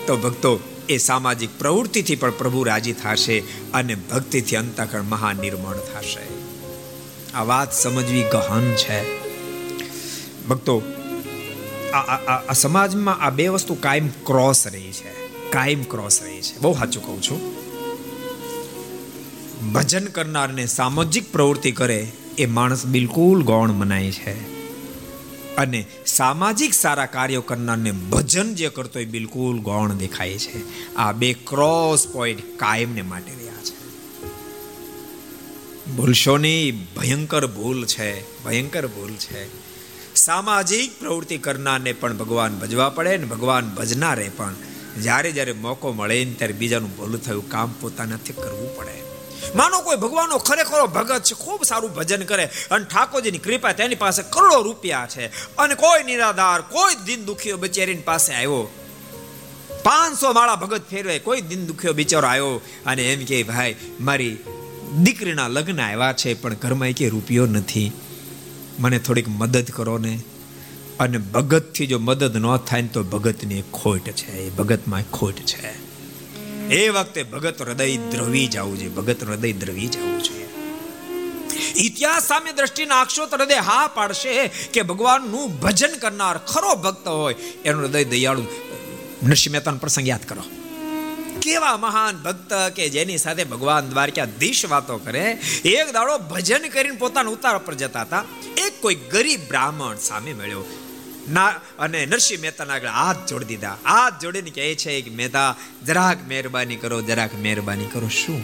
[0.06, 3.40] તો ભક્તો, એ સામાજિક પ્રવૃત્તિથી પણ પ્રભુ રાજી થશે
[3.74, 6.24] અને ભક્તિથી અંતઃકરણ મહાનિર્મળ થશે.
[7.34, 8.98] આ વાત સમજવી ગહન છે.
[10.46, 10.82] ભક્તો
[12.54, 15.12] સમાજમાં આ બે વસ્તુ કાયમ ક્રોસ રહી છે,
[15.50, 16.58] કાયમ ક્રોસ રહી છે.
[16.58, 17.61] બહુ સાચું કહું છું.
[19.62, 24.52] ભજન કરનારને સામાજિક પ્રવૃત્તિ કરે એ માણસ બિલકુલ ગૌણ મનાય છે.
[25.56, 30.94] અને સામાજિક સારા કાર્યો કરનારને ભજન જે કરતો એ બિલકુલ ગૌણ દેખાય છે.
[30.94, 33.82] આ બે ક્રોસ પોઈન્ટ કાયમને માટે રહ્યા છે.
[35.96, 39.46] ભૂલશોની ભયંકર ભૂલ છે, ભયંકર ભૂલ છે.
[40.14, 44.54] સામાજિક પ્રવૃત્તિ કરનારને પણ ભગવાન ભજવા પડે ને ભગવાન ભજનારે પણ
[45.00, 49.11] જ્યારે જ્યારે મોકો મળે ને ત્યારે બીજાનું ભલું થયું કામ પોતાનાથી કરવું પડે.
[49.54, 54.22] માનો કોઈ ભગવાનનો ખરેખરો ભગત છે, ખૂબ સારું ભજન કરે અને ઠાકોરજીની કૃપા તેની પાસે
[54.30, 55.26] કરોડો રૂપિયા છે.
[55.56, 58.72] અને કોઈ નિરાધાર, કોઈ દિન દુખીઓ બિચારીની પાસે આવ્યો.
[59.84, 62.60] પાંચસો માળા ભગત ફેરવે, કોઈ દિન દુખ્યો બિચારો આવ્યો.
[62.86, 64.36] અને એમ કે, ભાઈ, મારી
[65.02, 67.92] દીકરીના લગ્ન આવ્યા છે, પણ ઘરમાં કે રૂપિયો નથી.
[68.78, 70.20] મને થોડીક મદદ કરો ને.
[71.00, 75.81] અને ભગતથી જો મદદ ન થાય ને તો ભગતની ખોટ છે, એ ભગતમાં ખોટ છે.
[76.72, 78.90] એ વખતે ભગત હૃદય દ્રવી જવું જોઈએ.
[78.90, 80.48] ભગત હૃદય દ્રવી જવું જોઈએ.
[81.76, 87.34] ઇતિહાસ સામે દ્રષ્ટિ નાખશો તો હૃદય હા પાડશે કે ભગવાનનું ભજન કરનાર ખરો ભક્ત હોય.
[87.64, 88.44] એનું હૃદય દયાળુ
[89.22, 90.42] નરસિંહ મહેતાનો પ્રસંગ યાદ કરો.
[91.42, 95.38] કેવા મહાન ભક્ત કે જેની સાથે ભગવાન દ્વારકાધીશ વાતો કરે.
[95.64, 98.24] એક દાડો ભજન કરીને પોતાના ઉતાર પર જતા હતા.
[98.56, 100.81] એક કોઈ ગરીબ બ્રાહ્મણ સામે મળ્યો.
[101.30, 101.46] ના,
[101.78, 103.78] અને નરસિંહ મહેતાના આગળ હાથ જોડી દીધા.
[103.84, 105.56] હાથ જોડીને કહે છે કે મહેતા,
[105.86, 108.08] જરાક મહેરબાની કરો, જરાક મહેરબાની કરો.
[108.08, 108.42] શું?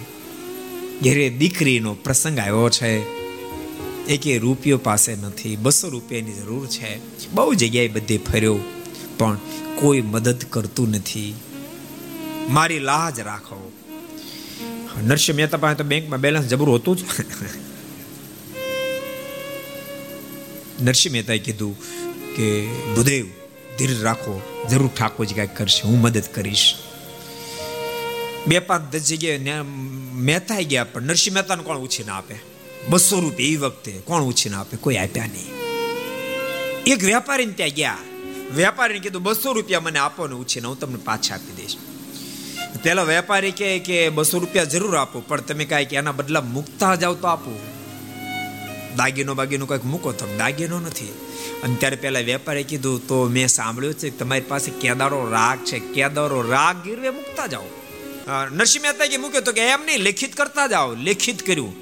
[1.03, 2.99] ઘેરે દીકરીનો પ્રસંગ આવ્યો છે.
[4.07, 7.01] એકે રૂપિયો પાસે નથી, બસો રૂપિયાની જરૂર છે.
[7.31, 8.59] બહુ જગ્યાએ બધે ફર્યો,
[9.19, 9.39] પણ
[9.75, 11.35] કોઈ મદદ કરતું નથી.
[12.49, 13.73] મારી લાજ રાખો.
[15.05, 17.01] નરસિંહ મહેતા પાસે તો બેંકમાં બેલેન્સ જબરું હતું જ.
[20.83, 21.77] નરસિંહ મહેતાએ કીધું
[22.39, 23.27] કે ભૂદેવ
[23.79, 26.75] ધીરજ રાખો, જરૂર ઠાકોરજી કાંઈક કરશે, હું મદદ કરીશ.
[28.47, 29.63] બે પાંચ દસ જગ્યાએ
[30.13, 32.35] મહેતા ગયા પણ નરસિંહ મહેતાને કોણ ઉછીને આપે?
[32.89, 34.77] બસો રૂપિયા એ વખતે કોણ ઉછીને આપે?
[34.77, 35.49] કોઈ આપ્યા નહીં.
[36.87, 37.97] એક વેપારીને ત્યાં ગયા.
[38.55, 41.77] વેપારીને કીધું, બસો રૂપિયા મને આપો ને ઉછીને, હું તમને પાછા આપી દઈશ.
[42.83, 47.15] પેલા વેપારી કે, બસો રૂપિયા જરૂર આપો, પણ તમે કાંઈ કે એના બદલા મૂકતા જાવ
[47.15, 47.61] તો આપો.
[48.99, 51.09] દાગીનો બાગીનો કંઈક મૂકો તો દાગીનો નથી.
[51.63, 55.79] અને ત્યારે પહેલાં વેપારી કીધું, તો મેં સાંભળ્યું છે કે તમારી પાસે કેદારો રાગ છે.
[55.79, 57.69] કેદારો રાગ ગીરવે મૂકતા જાઓ.
[58.53, 61.75] નરસિંહ મહેતા કે મૂક્યો તો કે એમ નહીં, લેખિત કરતા જાઓ, લેખિત કર્યું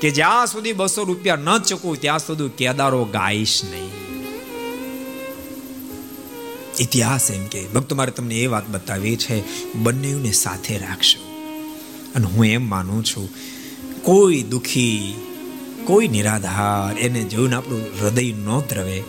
[0.00, 3.90] કે જ્યાં સુધી બસો રૂપિયા ન ચૂકવું, ત્યાં સુધી કેદારો ગાઈશ નહીં.
[6.78, 9.36] ઇતિહાસ એમ કે, ભક્તો, મારે તમને એ વાત બતાવી છે,
[9.74, 11.20] બંનેને સાથે રાખશો.
[12.14, 13.28] અને હું એમ માનું છું,
[14.02, 15.14] કોઈ દુખી
[15.84, 19.02] કોઈ નિરાધાર, એને જોઈને આપણું હૃદય ન દ્રવે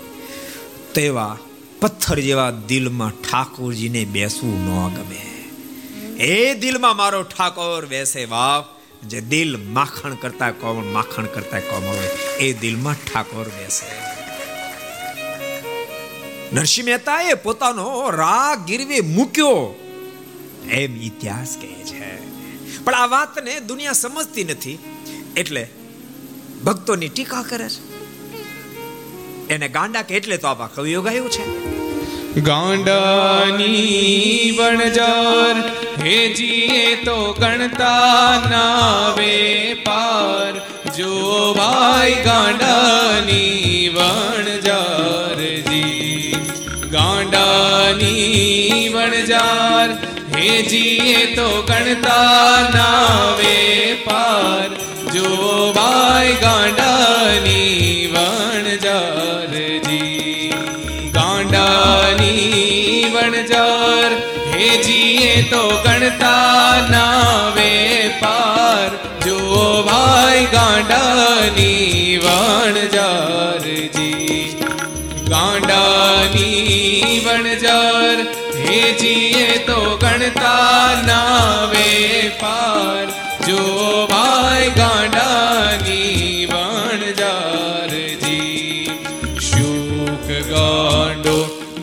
[0.93, 1.38] તેવા
[1.81, 5.49] પથ્થર જેવા દિલમાં ઠાકોરજીને બેસવું ન ગમે.
[6.23, 8.65] એ દિલમાં મારો ઠાકોર બેસે બાપ,
[9.07, 14.12] જે દિલ માખણ કરતા કોમળ, માખણ કરતા કોમળ હોય, એ દિલમાં ઠાકોર બેસે.
[16.55, 19.75] નરસિંહ મહેતાએ પોતાનો રાગ ગીરવે મૂક્યો.
[20.71, 22.31] એમ ઇતિહાસ કહે છે.
[22.84, 24.79] પણ આ વાતને દુનિયા સમજતી નથી.
[25.38, 25.69] એટલે
[26.63, 27.82] ભક્તોની ટીકા કરે છે.
[29.54, 31.43] એને ગાંડા કે એટલે તો આપા કવિઓ ગાયું છે.
[32.41, 35.55] ગાંડાની વણજાર
[36.03, 40.53] હેજીએ તો ગણતા નાવે પાર.
[40.97, 45.39] જો ભાઈ ગાંડાની વણજાર
[45.70, 46.36] જી,
[46.91, 49.89] ગાંડાની વણજાર
[50.38, 53.55] હેજીએ તો ગણતા નાવે
[54.05, 54.70] પાર.
[55.14, 55.30] જો
[55.76, 59.55] ભાઈ ગાંડાની વણજાર
[59.88, 60.49] જી
[61.18, 64.12] ગાંડાની વણજાર
[64.53, 67.74] હેજીએ તો ગણતા નાવે
[68.22, 68.89] પાર.
[69.26, 69.39] જો
[69.89, 73.66] ભાઈ ગાંડાની વણજાર
[73.97, 74.39] જી
[75.34, 78.18] ગાંડાની વણજાર
[78.70, 81.89] હેજીએ તો ગણતા નાવે
[82.43, 83.20] પાર.
[83.52, 83.64] જો
[84.10, 88.30] ભાઈ ગાંડાની વણજારજી
[89.47, 91.34] શોક ગાંડો,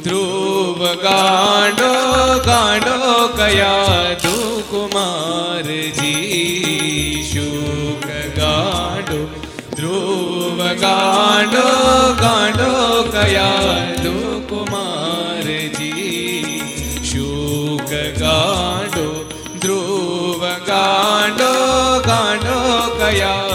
[0.06, 1.90] ધ્રુવ ગાંડો
[2.46, 2.96] ગાંડો
[3.40, 4.06] કયા
[4.70, 6.14] કુમારજી
[7.32, 8.06] શુક
[8.38, 9.20] ગાંડો,
[9.76, 11.66] ધ્રુવ ગાંડો
[12.24, 12.72] ગાંડો
[13.16, 13.67] કયા
[23.16, 23.47] ગાંડો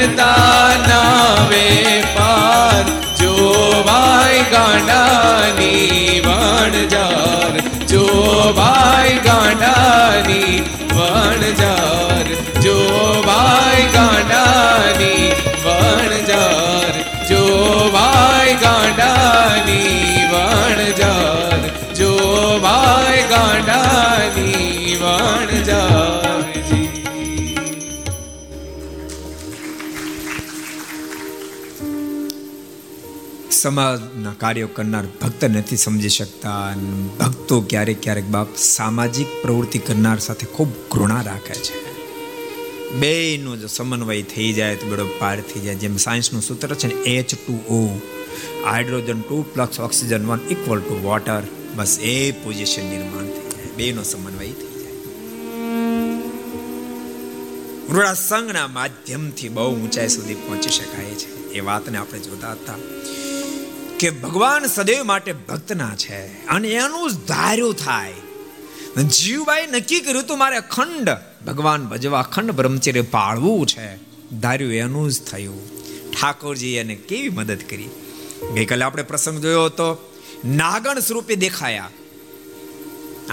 [0.00, 1.64] તો ગણતા નાવે
[2.14, 2.84] પાર
[3.20, 3.34] જો
[3.86, 8.06] ભાઈ ગાંડાની વણજાર જો
[8.56, 10.60] ભાઈ ગાંડાની
[33.60, 36.74] સમાજના કાર્યો કરનાર ભક્ત નથી સમજી શકતા
[37.20, 41.90] ભક્તો ક્યારેક ક્યારેક બાપ સામાજિક પ્રવૃત્તિ કરનાર સાથે ખૂબ ઘૃણા રાખે છે.
[42.92, 45.74] બેનો જો સમન્વય થઈ જાય તો બેડો પાર થઈ જાય.
[45.74, 48.00] જેમ સાયન્સનું સૂત્ર છે ને H two O
[48.64, 51.42] hydrogen two plus oxygen one equal to water,
[51.76, 53.76] બસ એ પોઝિશન નિર્માણ થઈ જાય.
[53.76, 54.70] બેનો સમન્વય થઈ જાય.
[58.14, 61.52] સંઘના માધ્યમથી બહુ ઊંચાઈ સુધી પહોંચી શકાય છે.
[61.52, 62.74] એ વાતને આપણે જોતા હતા.
[64.00, 68.12] કે ભગવાન સદૈવ માટે ભક્તના છે અને એનું જ ધાર્યું થાય.
[69.02, 71.10] જીવભાઈ નક્કી કર્યું તો મારે અખંડ
[71.46, 73.96] ભગવાન ભજવા, અખંડ બ્રહ્મચર્ય પાળવું છે.
[74.40, 75.68] ધાર્યું એનું જ થયું.
[76.10, 77.88] ઠાકોરજી એને કેવી મદદ કરી?
[78.54, 81.90] ગઈકાલે આપણે પ્રસંગ જોયો હતો, નાગણ સ્વરૂપે દેખાયા.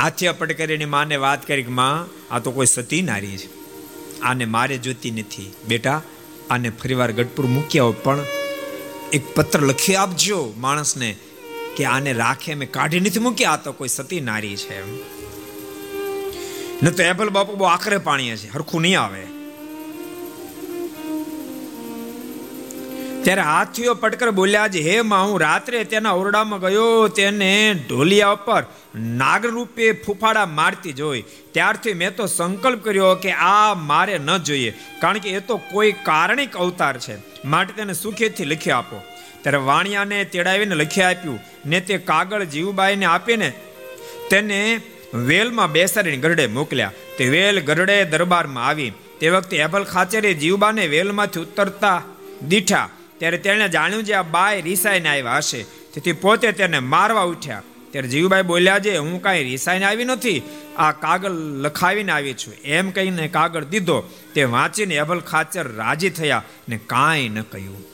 [0.01, 3.49] હાથે અપટ કરીને માને વાત કરી કે, માં, આ તો કોઈ સતી નારી છે.
[4.19, 5.53] આને મારે જોતી નથી.
[5.67, 6.01] બેટા,
[6.49, 8.25] આને ફરીવાર ગઢપુર મૂક્યા પણ
[9.13, 11.15] એક પત્ર લખી આપજો માણસને
[11.77, 14.97] કે આને રાખે મેં કાઢી નથી મૂકી આ તો કોઈ સતી નારી છે એમ.
[16.83, 19.36] ન તો એપલ બાપુ બહુ આખરે પાણી છે, હરખું નહીં આવે.
[23.27, 27.49] ત્યારે હાથીઓ પટકર બોલ્યા છે, હે માં, હું રાત્રે તેના ઓરડામાં ગયો, તેને
[27.89, 28.63] ઢોલિયા ઉપર
[28.95, 31.23] નાગ રૂપે ફૂફાડા મારતી જોઈ.
[31.51, 34.71] ત્યારથી મેં તો સંકલ્પ કર્યો કે આ મારે ન જોઈએ,
[35.01, 37.17] કારણ કે એ તો કોઈ કારણિક અવતાર છે.
[37.45, 39.03] માટે તેને સુખેથી લખી આપો.
[39.41, 41.39] ત્યારે વાણિયાને તેડાવીને લખી આપ્યું.
[41.65, 43.49] ને તે કાગળ જીવબાઈને આપીને
[44.29, 44.81] તેને
[45.13, 46.91] વેલમાં બેસાડીને ગરડે મોકલ્યા.
[47.17, 48.93] તે વેલ ગરડે દરબારમાં આવી.
[49.19, 52.01] તે વખતે એભલ ખાચરે જીવબાને વેલમાંથી ઉતરતા
[52.47, 55.63] દીઠા ત્યારે તેણે જાણ્યું છે આ બાય રીસાઈને આવ્યા હશે.
[55.63, 57.63] તેથી પોતે તેને મારવા ઉઠ્યા.
[57.91, 60.41] ત્યારે જીવભાઈ બોલ્યા છે, હું કાંઈ રીસાઈને આવી નથી.
[60.77, 62.53] આ કાગળ લખાવીને આવી છું.
[62.53, 64.09] એમ કહીને કાગળ દીધો.
[64.33, 67.85] તે વાંચીને અભલ ખાચર રાજી થયા ને કાંઈ ન કહ્યું.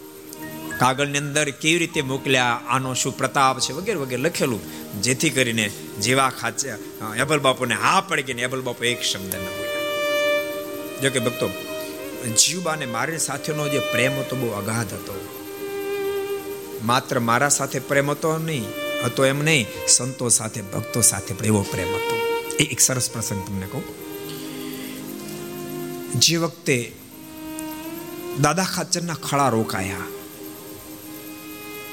[0.80, 2.60] કાગળની અંદર કેવી રીતે મોકલ્યા?
[2.68, 3.74] આનો શું પ્રતાપ છે?
[3.74, 4.62] વગેરે વગેરે લખેલું.
[5.02, 5.70] જેથી કરીને
[6.02, 6.78] જેવા ખાચર
[7.18, 11.00] એબલ બાપુને હા પડી ગઈ ને એબલ બાપુ એક શબ્દ ન બોલ્યા.
[11.02, 11.73] જોકે ભક્તો
[12.30, 15.28] જીવબાને મારી સાથેનો જે પ્રેમ હતો બહુ અગાધ હતો.
[16.84, 18.66] માત્ર મારા સાથે પ્રેમ હતો નહીં,
[19.06, 22.16] હતો એમ નહીં, સંતો સાથે, ભક્તો સાથે પણ એવો પ્રેમ હતો.
[22.60, 23.84] એ એક સરસ પ્રસંગ તમને કહું.
[26.20, 26.92] જે વખતે
[28.42, 29.98] દાદા ખાચરના ખળા રોકાયા.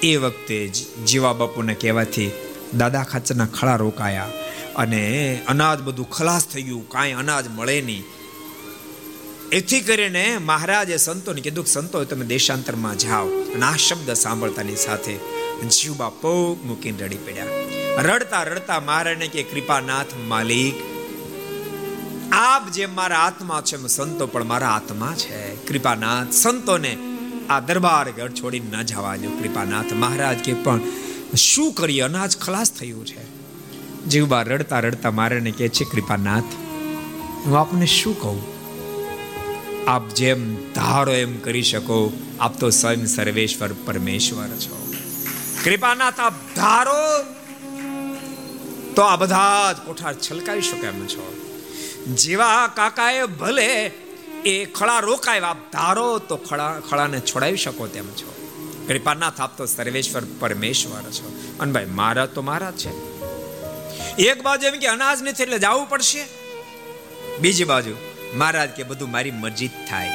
[0.03, 0.68] એ વખતે
[1.07, 2.31] જીવા બાપુને કહેવાથી
[2.78, 4.31] દાદા ખાચરના ખળા રોકાયા
[4.76, 6.89] અને અનાજ બધું ખલાસ થઈ ગયું.
[6.89, 8.05] કાંઈ અનાજ મળે નહીં.
[9.53, 15.16] એથી કરીને મહારાજે સંતોને કીધું કે સંતો, તમે દેશાંતરમાં જાઓ અને આ શબ્દ સાંભળતાની સાથે
[15.68, 17.44] જીવબા પોક મૂકીને રડી પડ્યા.
[18.03, 20.74] રડતા રડતા મહારાજને કે, કૃપાનાથ માલિક,
[22.32, 25.55] આપ જે મારા આત્મા છે સંતો પણ મારા આત્મા છે.
[25.66, 26.96] કૃપાનાથ, સંતોને
[27.51, 29.28] આ દરબાર ઘર છોડીને ન જવા દો.
[29.28, 30.80] કૃપાનાથ, મહારાજ કે, પણ
[31.36, 32.01] શું કરીએ?
[32.01, 33.24] અનાજ ખલાસ થયું છે.
[34.05, 36.44] જીવબા રડતા રડતા મારાને કે છે, કૃપાનાથ,
[37.46, 38.60] હું આપને શું કહું?
[39.91, 42.12] આપ જેમ ધારો એમ કરી શકો.
[42.41, 44.93] આપ તો સ્વયં સર્વેશ્વર પરમેશ્વર છો.
[45.64, 47.22] કૃપાનાથ આપ ધારો.
[48.95, 51.36] તો આ બધા જ કોઠાર છલકાવી શકો એમ છો.
[52.14, 53.86] જેવા કાકાએ ભલે
[54.45, 58.34] એ ખળા રોકાય, આપ ધારો તો ખળા, ખળાને છોડાવી શકો તેમ છો.
[58.88, 61.57] કૃપાનાથ આપ તો સર્વેશ્વર પરમેશ્વર છો.
[61.61, 62.91] અને ભાઈ, મારા તો મારા છે.
[64.16, 66.26] એક બાજુ એમ કે અનાજ નથી એટલે જવું પડશે.
[67.41, 67.95] બીજી બાજુ
[68.35, 70.09] મહારાજ કે બધું મારી મરજી થાય.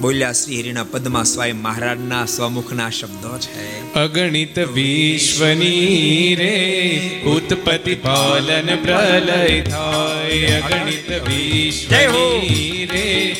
[0.00, 3.92] બોલ્યા શ્રી હરિના પદમાં સ્વયં મહારાજના સ્વમુખના શબ્દો છે.
[3.92, 10.60] અગણિત વિશ્વની રે, ઉત્પત્તિ પાલન પ્રલય થાય.
[10.60, 13.36] અગણિત વિશ્વની રે,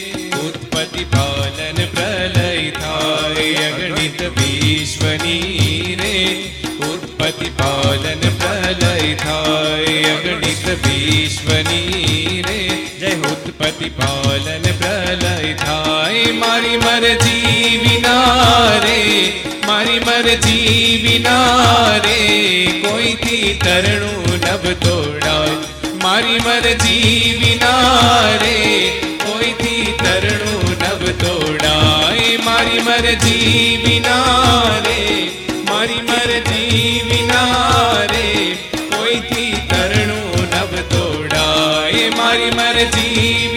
[0.46, 3.54] ઉત્પત્તિ પાલન પ્રલય થાય.
[3.54, 6.44] અગણિત વિશ્વની રે,
[6.86, 10.02] ઉત્પત્તિ પાલન પ્રલય થાય.
[10.02, 11.95] અગણિત વિશ્વની રે જય
[13.66, 18.98] ઉત્પત્તિ પાલન પ્રલય થાય મારી મરજી વિના રે
[19.66, 22.18] મારી મરજી વિના રે
[22.84, 25.56] કોઈથી તરણું નભ તોડાય
[26.04, 28.54] મારી મરજી વિના રે
[29.24, 35.00] કોઈથી તરણું નભ તોડાય મારી મરજી વિના રે
[35.70, 38.24] મારી મરજી વિના રે
[38.94, 43.55] કોઈથી તરણું નભ તોડાય મારી મરજી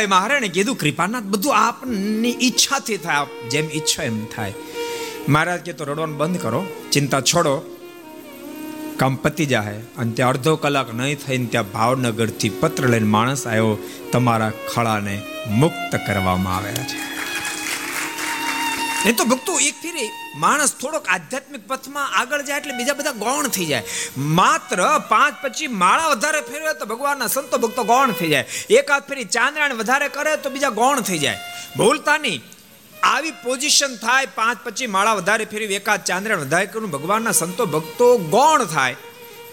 [0.00, 4.52] મોટીબાઈ મહારાણે કીધું, કૃપાનાથ, બધું આપની ઈચ્છાથી થાય જેમ ઈચ્છો એમ થાય.
[5.28, 7.76] મહારાજ કે, તો રડવાનું બંધ કરો, ચિંતા છોડો,
[8.96, 13.78] કામ પતી જાય અને ત્યાં અડધો કલાક નહીં થઈને ત્યાં ભાવનગરથી પત્ર લઈને માણસ આવ્યો,
[14.12, 17.09] તમારા ખળાને મુક્ત કરવામાં આવ્યા છે.
[19.08, 23.46] એ તો ભક્તો એક ફેરી માણસ થોડોક આધ્યાત્મિક પથમાં આગળ જાય એટલે બીજા બધા ગૌણ
[23.48, 23.84] થઈ જાય.
[24.38, 28.44] માત્ર પાંચ પછી માળા વધારે ફેરવે તો ભગવાનના સંતો ભક્તો ગૌણ થઈ જાય.
[28.70, 31.38] એકાદ ફેરી ચાંદ્રાણ વધારે કરે તો બીજા ગૌણ થઈ જાય.
[31.76, 32.44] ભૂલતા નહીં.
[33.02, 38.16] આવી પોઝિશન થાય, પાંચ પછી માળા વધારે ફેરવી, એકાદ ચાંદ્રાણ વધારે કરું, ભગવાનના સંતો ભક્તો
[38.16, 38.96] ગૌણ થાય,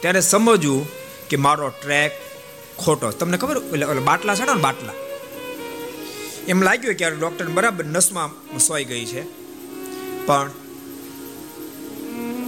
[0.02, 0.88] ત્યારે સમજવું
[1.30, 2.12] કે મારો ટ્રેક
[2.78, 3.12] ખોટો.
[3.12, 4.00] તમને ખબર?
[4.00, 4.94] બાટલા છે ને બાટલા?
[6.48, 9.22] એમ લાગ્યું કે ડોક્ટર બરાબર નસમાં સોઈ ગઈ છે.
[10.26, 10.52] પણ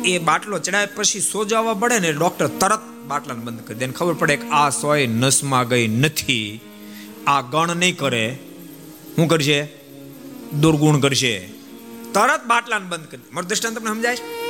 [0.06, 3.88] એ બાટલો ચડાય પછી સોજાવા પડે ને ડોક્ટર તરત બાટલાને બંધ કરી દે.
[3.88, 6.60] ખબર પડે કે આ સોય નસમાં ગઈ નથી.
[7.28, 8.40] આ ગણ નહીં કરે.
[9.16, 9.68] શું કરશે
[10.60, 11.48] દુર્ગુણ કરશે
[12.14, 14.49] તરત બાટલાને બંધ કરી મારું દ્રષ્ટાંત તમને સમજાય છે?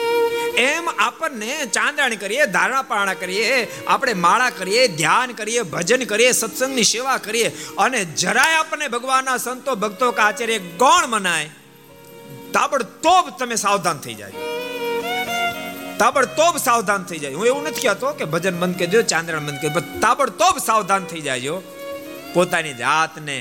[0.60, 3.46] એમ આપણને ચાંદાણી કરીએ ધારણા પારણા કરીએ,
[3.88, 9.76] આપણે માળા કરીએ, ધ્યાન કરીએ, ભજન કરીએ, સત્સંગની સેવા કરીએ અને જરાય આપણને ભગવાનના સંતો,
[9.76, 11.50] ભક્તો કે આચાર્ય ગૌણ મનાય,
[12.54, 14.48] તાબડતોબ તમે સાવધાન થઈ જાય.
[16.00, 17.38] તાબડતોબ સાવધાન થઈ જાય.
[17.40, 21.04] હું એવું નથી કહેતો કે ભજન બંધ કરી દો, ચાંદ્રણ બંધ કરી પણ તાબડતોબ સાવધાન
[21.12, 21.56] થઈ જાયજો
[22.34, 23.38] પોતાની જાતને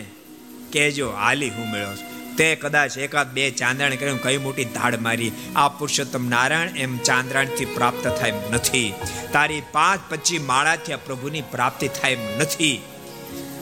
[0.72, 2.07] કહેજો, હાલી હું મેળવ્યો છું
[2.38, 5.32] તે કદાચ એકાદ બે ચાંદ્રાણ કરીને કઈ મોટી ધાડ મારી.
[5.56, 8.94] આ પુરુષોત્તમ નારાયણ એમ ચાંદ્રાણથી પ્રાપ્ત થાય એમ નથી.
[9.32, 12.76] તારી પાંચ પચી માળાથી આ પ્રભુની પ્રાપ્તિ થાય એમ નથી.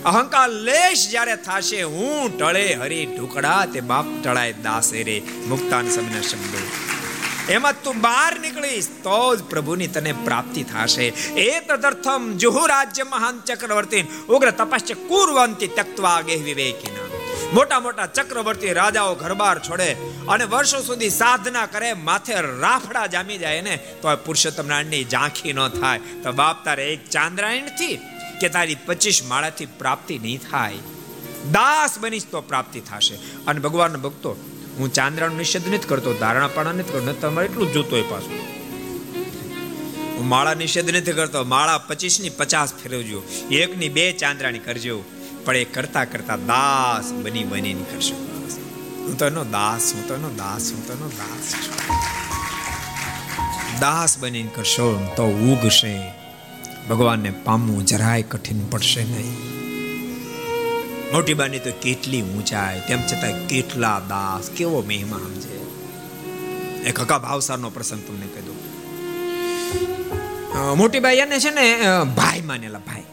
[0.05, 5.16] અહંકાર લેશ જ્યારે થાશે, હું ટળે હરી ઢુકડા, તે બાપ ટળાય દાસે રે
[5.49, 6.61] મુક્તાન સમના શબ્દો
[7.49, 11.07] એમાં તું બહાર નીકળીશ, તો જ પ્રભુની તને પ્રાપ્તિ થશે.
[11.41, 17.06] એ તદર્થમ જુહુ રાજ્ય મહાન ચક્રવર્તી, ઉગ્ર તપસ્ય કુરવંતી તક્તવા ગેહ વિવેકીના.
[17.57, 19.93] મોટા મોટા ચક્રવર્તી રાજાઓ ઘરબાર છોડે
[20.29, 25.69] અને વર્ષો સુધી સાધના કરે, માથે રાફડા જામી જાય ને તો પુરુષોત્તમ નારાયણની ઝાંખી ન
[25.69, 25.99] થાય.
[25.99, 27.97] તો બાપ તારે એક ચાંદ્રાયણથી
[28.41, 30.75] કે તારી પચીસ માળાથી પ્રાપ્તિ નહીં થાય.
[31.53, 33.15] દાસ બનીશ તો પ્રાપ્તિ થશે.
[33.47, 34.37] અને ભગવાનના ભક્તો,
[34.79, 38.39] હું ચાંદ્રાનું નિષેધ નથી કરતો, ધારણા પણ નથી કરતો તમારે એટલું જોતો પાછું.
[40.17, 43.23] હું માળા નિષેધ નથી કરતો, માળા પચીસની પચાસ ફેરવજો.
[43.51, 45.05] એક ની બે ચાંદ્રાની કરજો.
[45.47, 48.16] પણ એ કરતા કરતા દાસ બની બનીને કરશો.
[49.07, 51.47] હું તો એનો દાસ, હું તો એનો દાસ, હું તો એનો દાસ
[53.80, 54.86] દાસ બનીને કરશો
[55.16, 55.94] તો ઉગશે.
[56.88, 59.36] ભગવાનને પામવું જરાય કઠિન પડશે નહીં.
[61.12, 65.59] મોટી બાની તો કેટલી ઊંચાઈ, તેમ છતાં કેટલા દાસ, કેવો મહિમા સમજે.
[66.88, 68.59] એક હકા ભાવસારનો પ્રસંગ તમને કહી દઉં.
[70.80, 71.66] મોટી બાઈ એને છે ને
[72.18, 73.07] ભાઈ માનેલા ભાઈ.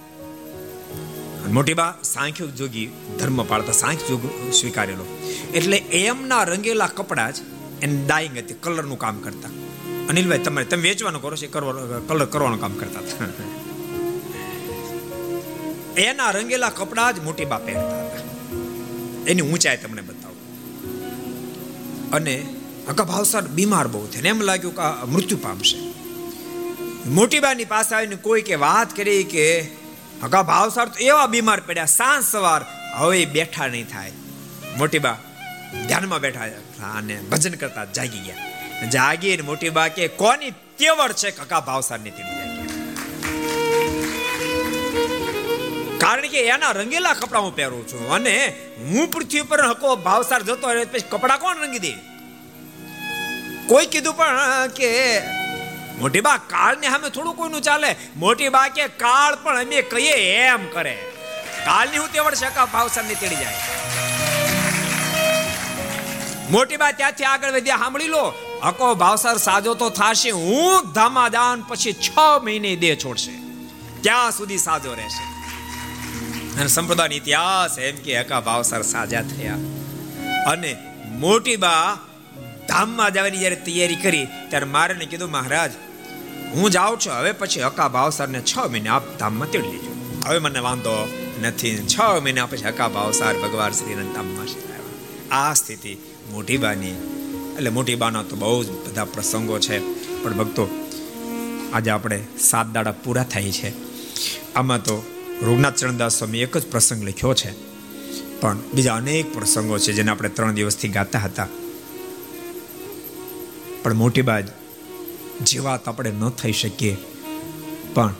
[1.53, 2.89] મોટી બા સાંખ્ય જોગી
[3.19, 5.05] ધર્મ પાળતા સાંખ્ય જોગ સ્વીકારેલો.
[5.53, 7.35] એટલે એમના રંગેલા કપડા જ
[7.81, 9.49] એને ડાઈંગ હતી, કલરનું કામ કરતા.
[10.09, 11.47] અનિલભાઈ, તમારે તમે વેચવાનું કરો છો
[12.07, 13.25] કલર કરવાનું કામ કરતા હતા.
[15.97, 18.23] એના રંગેલા કપડા જ મોટી બા પહેરતા હતા.
[19.27, 20.41] એની ઊંચાઈ તમને બતાવું.
[22.11, 22.45] અને
[22.87, 25.77] અકા ભાવસર બીમાર બહુ થયા એમ લાગ્યું કે મૃત્યુ પામશે.
[27.09, 29.82] મોટી બાની પાસે આવીને કોઈ કે વાત કરી કે
[30.21, 32.61] હકા ભાવસાર તો એવા બીમાર પડ્યા, સાંજ સવાર.
[32.95, 34.11] હવે બેઠા નહીં થાય.
[34.77, 35.17] મોટી બા,
[35.87, 36.45] ધ્યાનમાં બેઠા
[36.97, 38.89] અને ભજન કરતા જાગી ગયા.
[38.89, 42.51] જાગીને મોટીબા કે, કોની તેવડ છે કકા ભાવસારની તેડી જાગી
[45.97, 48.33] કારણ કે એના રંગેલા કપડા હું પહેરું છું અને
[48.79, 51.93] હું પૃથ્વી પર હકો ભાવસાર જતો રહે પછી કપડા કોણ રંગી દે?
[53.67, 54.89] કોઈ કીધું પણ કે
[55.99, 57.95] મોટી બા કાળ ને સામે થોડું કોઈનું ચાલે.
[58.15, 60.13] મોટી બા કે કાળ પણ અમે કહીએ
[60.45, 60.97] એમ કરે.
[61.65, 63.55] કાળની હું તેવડ શકા ભાવસારની તેડી જાય.
[66.49, 68.33] મોટી બા ત્યાંથી આગળ વધ્યા, સાંભળી લો.
[68.63, 72.11] હકો ભાવસાર સાજો તો થાશે, હું ધામાદાન પછી છ
[72.43, 73.31] મહિને દેહ છોડશે.
[74.01, 75.23] ત્યાં સુધી સાજો રહેશે.
[76.59, 79.53] અને સંપ્રદાયનો ઇતિહાસ એમ કે હકા ભાવસાર સાજા થયા.
[80.51, 81.97] અને મોટી બા
[82.67, 85.71] ધામમાં જવાની જ્યારે તૈયારી કરી, ત્યારે મારે ને કીધું, મહારાજ,
[86.55, 87.13] હું જાઉં છું.
[87.13, 90.21] હવે પછી હકા ભાવસારને છ મહિને આપ ધામમાં તેડી લેજો.
[90.25, 91.07] હવે મને વાંધો
[91.41, 91.77] નથી.
[91.77, 94.47] છ મહિના પછી હકા ભાવસાર ભગવાન શ્રીના ધામમાં
[95.31, 95.97] આ સ્થિતિ
[96.31, 96.91] મોટી બાની.
[97.57, 99.79] એટલે મોટી બાના તો બહુ જ બધા પ્રસંગો છે.
[100.23, 100.69] પણ ભક્તો,
[101.73, 103.73] આજે આપણે સાત દાડા પૂરા થાય છે.
[104.53, 105.03] આમાં તો
[105.41, 107.51] રૂગનાથ ચરણદાસ સ્વામી એક જ પ્રસંગ લખ્યો છે.
[108.39, 111.47] પણ બીજા અનેક પ્રસંગો છે જેને આપણે ત્રણ દિવસથી ગાતા હતા.
[113.83, 114.47] પણ મોટી બાજ
[115.63, 116.97] વાત આપણે ન થઈ શકીએ.
[117.93, 118.13] પણ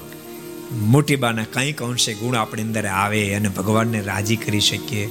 [0.72, 5.10] મોટી બાના કંઈક અંશે ગુણ આપણી અંદર આવે અને ભગવાનને રાજી કરી શકીએ.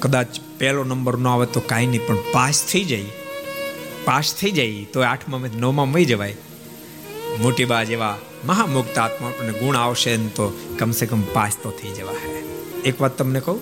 [0.00, 0.26] કદાચ
[0.58, 3.04] પહેલો નંબર ન આવે તો કાંઈ નહીં, પણ પાસ થઈ જાય.
[4.04, 6.36] પાસ થઈ જાય તો આઠમાં નવમાં મળી જવાય.
[7.40, 11.90] મોટી બા જેવા મહામુક્ત આત્મા આપણને ગુણ આવશે ને તો કમસે કમ પાસ તો થઈ
[11.90, 12.32] જવા હે.
[12.84, 13.60] એક વાત તમને કહું?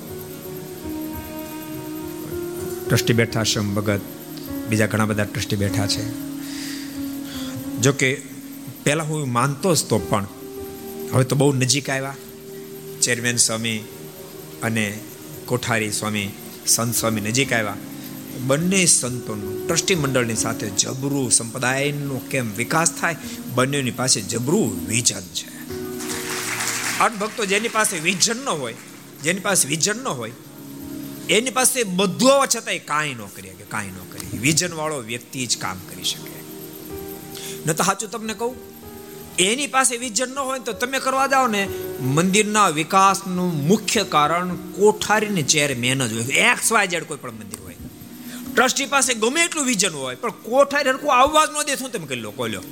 [2.89, 4.01] ટ્રસ્ટી બેઠા છે ભગત.
[4.69, 6.11] બીજા ઘણા બધા ટ્રસ્ટી બેઠા છે.
[7.81, 8.23] જો કે
[8.85, 10.27] પહેલાં હું માનતો જ તો પણ
[11.12, 12.17] હવે તો બહુ નજીક આવ્યા.
[13.03, 13.79] ચેરમેન સ્વામી
[14.62, 14.99] અને
[15.47, 16.31] કોઠારી સ્વામી,
[16.67, 17.77] સંત સ્વામી નજીક આવ્યા.
[18.47, 23.17] બંને સંતોનું, ટ્રસ્ટી મંડળની સાથે જબરું સંપ્રદાયનો કેમ વિકાસ થાય,
[23.55, 25.55] બંનેની પાસે જબરું વિઝન છે.
[27.01, 28.75] આઠ ભક્તો જેની પાસે વિઝન ન હોય,
[29.23, 30.33] જેની પાસે વિઝન ન હોય,
[31.31, 34.04] એની પાસે બધું હોવા છતાંય કાંઈ ન કરી શકે, કાંઈ ન
[34.45, 36.35] વિઝન વાળો વ્યક્તિ જ કામ કરી શકે.
[37.67, 38.55] ન તો સાચું તમને કહું?
[39.39, 41.69] એની પાસે વિઝન ન હોય તો તમે કરવા જાઓ ને,
[42.01, 46.23] મંદિરના વિકાસનું મુખ્ય કારણ કોઠારીને ચેરમેન જ હોય.
[46.23, 47.77] એક્સ વાય જેડ કોઈ પણ મંદિર હોય.
[48.55, 52.07] ટ્રસ્ટી પાસે ગમે એટલું વિઝન હોય, પણ કોઠારી હરકું આવવા જ ન દે, શું તમે
[52.07, 52.31] કહી લો?
[52.31, 52.63] કોલ્યો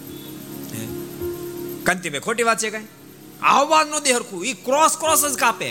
[1.85, 2.87] કાંતિભાઈ, ખોટી વાત છે કઈ?
[3.43, 5.71] આવવા ન દે હરખું એ ક્રોસ ક્રોસ જ કાપે.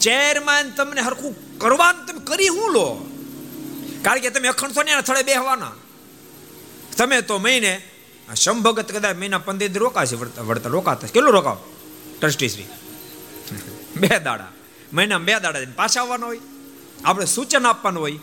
[0.00, 2.88] ચેરમેન તમને હરખું કરવાનું તમે કરી હું લો?
[4.02, 5.72] કારણ કે તમે અખંડ છો ને થડે બેહવાના.
[6.96, 7.82] તમે તો મહિને
[8.36, 11.06] સંભગત કદાચ મહિના પંદર દી રોકાશે વળતા રોકાતા.
[11.06, 11.58] કેટલું રોકાવ?
[12.20, 12.62] ટ્રસ્ટીશ્રી
[14.00, 14.52] બે દાડા.
[14.92, 16.40] મહિના બે દાડા પાછા આવવાના હોય.
[17.04, 18.18] આપણે સૂચન આપવાનું હોય.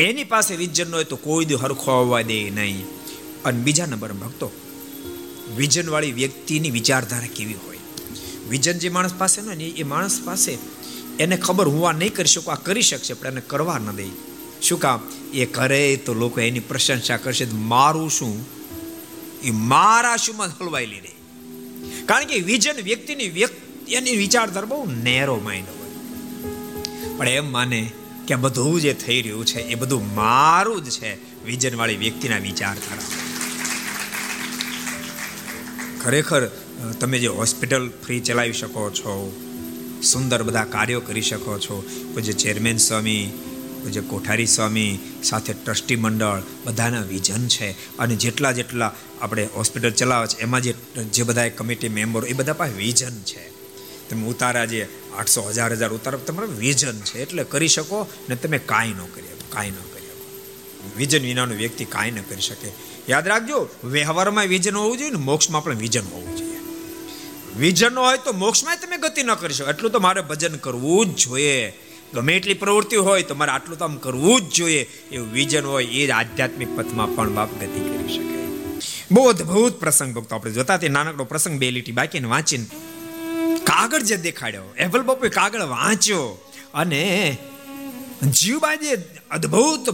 [0.00, 2.86] એની પાસે વિજન હોય તો કોઈ દી હરખો આવવા દે નહીં.
[3.44, 4.50] અને બીજા નંબર ભક્તો
[5.56, 7.78] વિજન વાળી વ્યક્તિની વિચારધારા કેવી હોય?
[8.48, 10.58] વિજન જે માણસ પાસે ને એ માણસ પાસે
[11.20, 14.08] એને ખબર હું આ નહીં કરી શકું, આ કરી શકશે, પણ એને કરવા ન દે.
[14.62, 15.00] શું કામ?
[15.32, 18.34] એ કરે તો લોકો એની પ્રશંસા કરશે મારું શું?
[19.42, 21.14] એ મારા શુંમાં હલવાયેલી રહે
[22.06, 25.92] કારણ કે વિજન વ્યક્તિની વ્યક્તિ, એની વિચારધારા બહુ નેરો માઇન્ડ હોય.
[27.16, 27.80] પણ એમ માને
[28.28, 31.10] કે બધું જે થઈ રહ્યું છે, એ બધું મારું જ છે
[31.44, 33.08] વિજન વાળી વ્યક્તિના વિચારધારા.
[36.02, 36.42] ખરેખર
[37.00, 39.12] તમે જે હોસ્પિટલ ફ્રી ચલાવી શકો છો
[40.12, 41.76] સુંદર બધા કાર્યો કરી શકો છો.
[42.20, 43.20] જે ચેરમેન સ્વામી
[43.86, 47.98] જે કોઠારી સ્વામી, સાથે ટ્રસ્ટી મંડળ, બધાના વિઝન છે.
[47.98, 50.74] અને જેટલા જેટલા આપણે હોસ્પિટલ ચલાવે છે, એમાં જે
[51.12, 53.44] જે બધા કમિટી મેમ્બરો, એ બધા પાસે વિઝન છે.
[54.08, 54.88] તમે ઉતારા જે
[55.18, 57.22] આઠસો હજાર હજાર ઉતારો, તમારું વિઝન છે.
[57.22, 59.96] એટલે કરી શકો, ને તમે કાંઈ ન કરી કાંઈ ન કરી
[60.96, 62.70] વિઝન વિનાનો વ્યક્તિ કાંઈ ન કરી શકે.
[63.08, 66.55] યાદ રાખજો, વ્યવહારમાં વિઝન હોવું જોઈએ ને મોક્ષમાં પણ વિઝન હોવું જોઈએ.
[67.58, 69.70] વિઝન હોય તો મોક્ષમાં તમે ગતિ ન કરી શકો.
[69.70, 71.72] એટલું તો મારે ભજન કરવું જ જોઈએ.
[72.14, 74.90] ગમે એટલી પ્રવૃત્તિ હોય તો મારે આટલું તો આમ કરવું જ જોઈએ.
[75.12, 78.36] એવું વિઝન હોય એ જ આધ્યાત્મિક પથમાં પણ બાપ ગતિ કરી શકે.
[79.10, 82.64] બહુ અદભુત પ્રસંગ ભક્તો આપણે જોતા તે નાનકડો પ્રસંગ બે લીટી બાકીને વાંચીને.
[83.64, 84.74] કાગળ જે દેખાડ્યો.
[84.78, 87.36] એવલ બાપુએ કાગળ વાંચ્યો અને
[88.30, 88.90] જીવબા જે
[89.30, 89.90] અદ્ભુત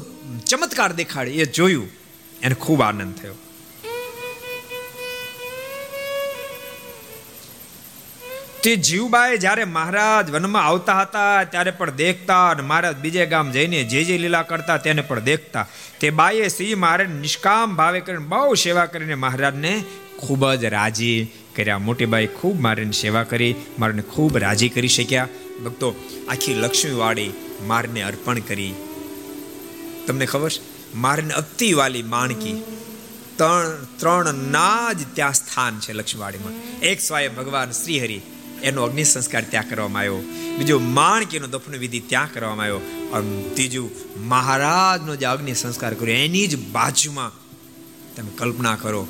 [0.46, 1.34] ચમત્કાર દેખાડ્યો.
[1.34, 1.90] એ જોયું.
[2.42, 3.34] એને ખૂબ આનંદ થયો.
[8.62, 13.84] તે જીવબાઈ જ્યારે મહારાજ વનમાં આવતા હતા, ત્યારે પણ દેખતા અને મહારાજ બીજે ગામ જઈને
[13.84, 15.68] જે જે લીલા કરતા તેને પણ દેખતા.
[16.00, 19.84] તે બાએ સિંહ મહારાજ નિષ્કામ ભાવે કરીને બહુ સેવા કરીને મહારાજને
[20.18, 21.78] ખૂબ જ રાજી કર્યા.
[21.78, 25.28] મોટી બાઈ ખૂબ મારીને સેવા કરી, મારને ખૂબ રાજી કરી શક્યા.
[25.64, 25.94] ભક્તો,
[26.28, 27.32] આખી લક્ષ્મીવાળી
[27.62, 28.74] મારને અર્પણ કરી.
[30.06, 30.50] તમને ખબર?
[30.94, 32.62] મારને અતિ વાલી માણકી.
[33.36, 38.20] ત્રણ ત્રણ ના જ ત્યાં સ્થાન છે લક્ષ્મીવાડીમાં એક સ્વાય ભગવાન શ્રીહરિ
[38.62, 40.16] એનો અગ્નિ સંસ્કાર ત્યાં કરવામાં આવ્યો.
[40.58, 42.80] બીજો માણકીનો દફન વિધિ ત્યાં કરવામાં આવ્યો.
[43.12, 43.90] અને ત્રીજું,
[44.28, 47.32] મહારાજનો જે અગ્નિ સંસ્કાર કર્યો, એની જ બાજુમાં
[48.16, 49.06] તમે કલ્પના કરો,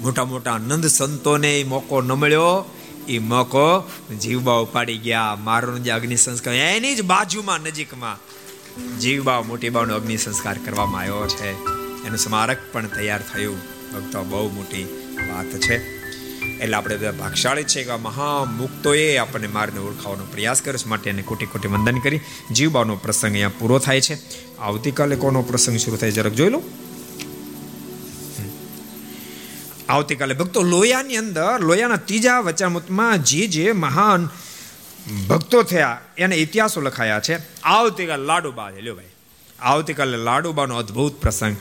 [0.00, 2.78] મોટા મોટા નંદ સંતોને એ મોકો ન મળ્યો.
[3.08, 3.90] એ મોકો
[4.20, 5.36] જીવબા ઉપાડી ગયા.
[5.40, 8.32] મારો જે અગ્નિ સંસ્કાર એની જ બાજુમાં નજીકમાં
[8.98, 11.50] જીવબા મોટી બાનો અગ્નિ સંસ્કાર કરવામાં આવ્યો છે.
[12.04, 13.58] એનું સ્મારક પણ તૈયાર થયું.
[13.94, 14.84] ભક્તો, બહુ મોટી
[15.28, 16.01] વાત છે.
[16.42, 21.46] એટલે આપણે બધા ભાગશાળી છે કે મહામુક્તોએ આપણને માર્ગને ઓળખાવાનો પ્રયાસ કર્યો માટે એને કોટી
[21.46, 22.20] કોટી વંદન કરી.
[22.52, 24.18] જીવબાનો પ્રસંગ અહીંયા પૂરો થાય છે.
[24.58, 26.62] આવતીકાલે કોનો પ્રસંગ શરૂ થાય જરાક જોઈ લો.
[29.88, 34.28] આવતીકાલે ભક્તો લોયાની અંદર, લોયાના ત્રીજા વચનામૃતમાં જે જે મહાન
[35.28, 37.38] ભક્તો થયા, એને ઇતિહાસો લખાયા છે.
[37.62, 39.04] આવતીકાલે લાડુબા લ્યો ભાઈ.
[39.60, 41.56] આવતીકાલે લાડુબાનો અદ્ભુત પ્રસંગ.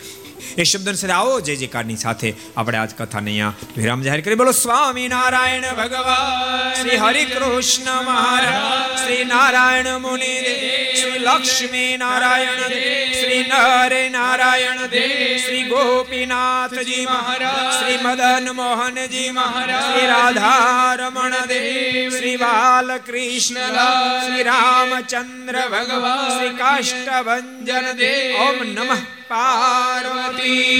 [0.58, 4.52] એ શબ્દ સાથે આવો, જય જયકારની સાથે આપણે આજ કથાને અહીંયા વિરામ જાહેર કરી બોલો,
[4.52, 10.34] સ્વામી નારાયણ ભગવાન, શ્રી હરિ કૃષ્ણ મહારાજ, શ્રી નારાયણ મુનિ
[11.02, 12.58] શ્રી લક્ષ્મી નારાયણ
[13.14, 14.78] શ્રી નરે નારાયણ
[15.38, 23.80] શ્રી ગોપીનાથજી મહારાજ, શ્રી મદન મોહનજી મહારાજ, શ્રી રાધારમણ દેવ, શ્રી બાલકૃષ્ણ
[24.22, 30.31] શ્રી રામચંદ્ર ભગવાન, શ્રી કાષ્ટભંજન દેવ, ઓમ નમઃ પાર્વતી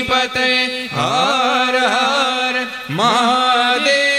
[0.04, 0.50] પતે
[0.94, 2.56] હર હર
[2.90, 4.11] મહાદેવ